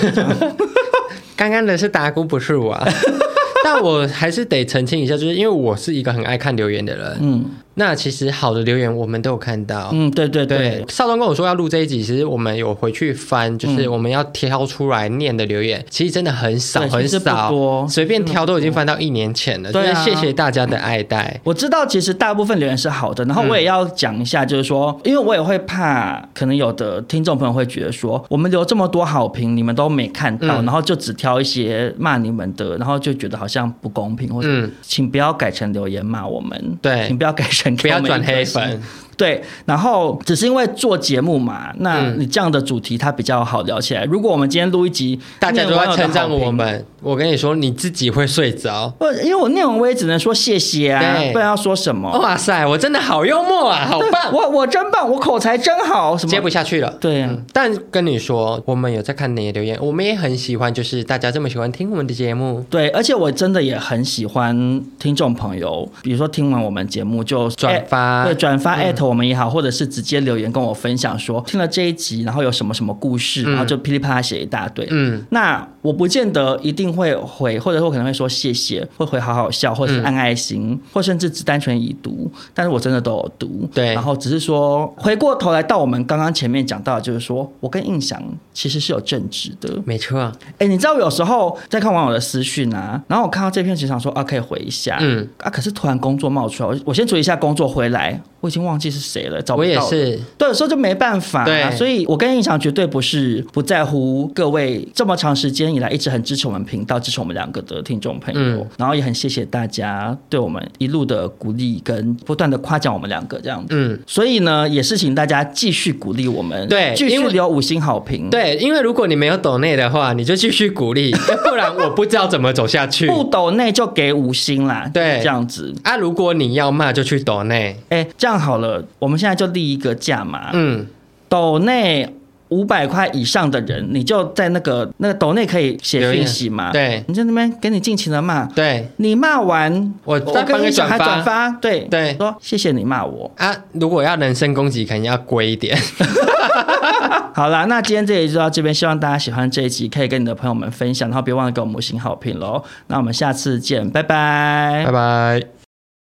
[1.38, 2.88] 刚刚的是打鼓，不是我、啊。
[3.64, 7.18] 但我还是得澄清一下，就是因为我是一个很爱看留言的人。
[7.20, 7.46] 嗯。
[7.76, 10.86] 那其实好的留言我们都有看到，嗯，对对对，对。
[10.88, 19.72] 少东跟我说要录这一集，其实我们有回去翻，就是我们要挑出来念的留言，嗯、其实真的很少很少，随便挑都已经翻到一年前了。
[19.72, 21.40] 对、啊，谢谢大家的爱戴。
[21.44, 34.48] 我知道其实大部分留言是好的，然后我也要讲一下，就是说，因为我也会怕，可能有的听众朋友会觉得说，我们留这么多好评，你们都没看到，嗯、然后就只挑一些骂你们的，然后就觉得好像不公平，或者，
[34.82, 37.65] 请不要改成留言骂我们，对，请不要改成。
[37.78, 38.82] 不要转黑粉。
[39.18, 44.04] 对，然后只是因为做节目嘛，那你这样的主题它比较好聊起来。
[44.06, 48.90] 如果我们今天录一集，大家都要称赞我们，我跟你说，你自己会睡着。
[48.98, 52.10] 不，因为我念完我也只能说谢谢啊，不然要说什么？
[52.20, 54.32] 哇塞，我真的好幽默啊，好棒！
[54.34, 56.32] 我我真棒，我口才真好，什么？
[56.32, 56.92] 接不下去了。
[57.00, 62.66] 对啊，但跟你说，我们有在看你的留言，我们也很喜欢，就是大家这么喜欢听我们的节目。
[62.70, 69.86] 对，而且我真的也很喜欢听众朋友，比如说听完我们节目就转发，对，转发艾特我们也好，或者是。
[69.96, 74.86] 直接留言跟我分享说听了这一集，然后有什么什么故事，然后就噼里啪啦写一大堆。
[74.90, 82.30] 嗯，那我不见得一定会回，或者说可能会说谢谢，会回好好笑，或者是按爱心，嗯、或甚至只单纯已读。
[82.54, 83.70] 但是我真的都有读。
[83.74, 88.22] 对，然后只是说回过头来到我们刚刚前面讲到，就是说我跟印象
[88.54, 89.82] 其实是有正直的。
[89.86, 90.30] 没错。
[90.58, 94.98] 哎，你知道我有时候在看网友的私讯啊，然后我看到这篇，其实想说啊，可以回一下。
[95.00, 95.26] 嗯。
[95.38, 99.68] 啊，可是突然工作冒出来，我我先处理一下工作回来，我已经忘记是谁了，找不到。
[99.68, 121.12] 也是，对，所以就没办法，对，所以我跟印象绝对不是不在乎各位这么长时间以来一直很支持我们频道、支持我们两个的听众朋友，嗯、然后也很谢谢大家对我们一路的鼓励跟不断的夸奖我们两个这样子，嗯，所以呢，也是请大家继续鼓励我们，对，继续留五星好评，对，因为如果你没有抖内的话，你就继续鼓励，
[121.44, 125.74] 不然我不知道怎么走下去，不抖内就给五星啦，对，这样子。
[125.84, 130.86] 啊，如果你要骂就去抖内，哎，这样好了，我们现在就立一个价嘛，嗯，
[131.28, 132.16] 抖内
[132.50, 143.30] 五百块以上的人，你就在那个那个抖内可以写讯息嘛，对，你在那边给你尽情的骂，对，你骂完我再帮你转发，转发，对对，说谢谢你骂我。
[143.38, 145.76] 啊，如果要人身攻击，肯定要贵一点。
[147.34, 152.64] 好啦，那今天这里就到这边，希望大家喜欢这一集，可以跟你的朋友们分享，然后别忘了给我们五星好评喽。
[152.88, 155.55] 那我们下次见，拜拜，拜拜。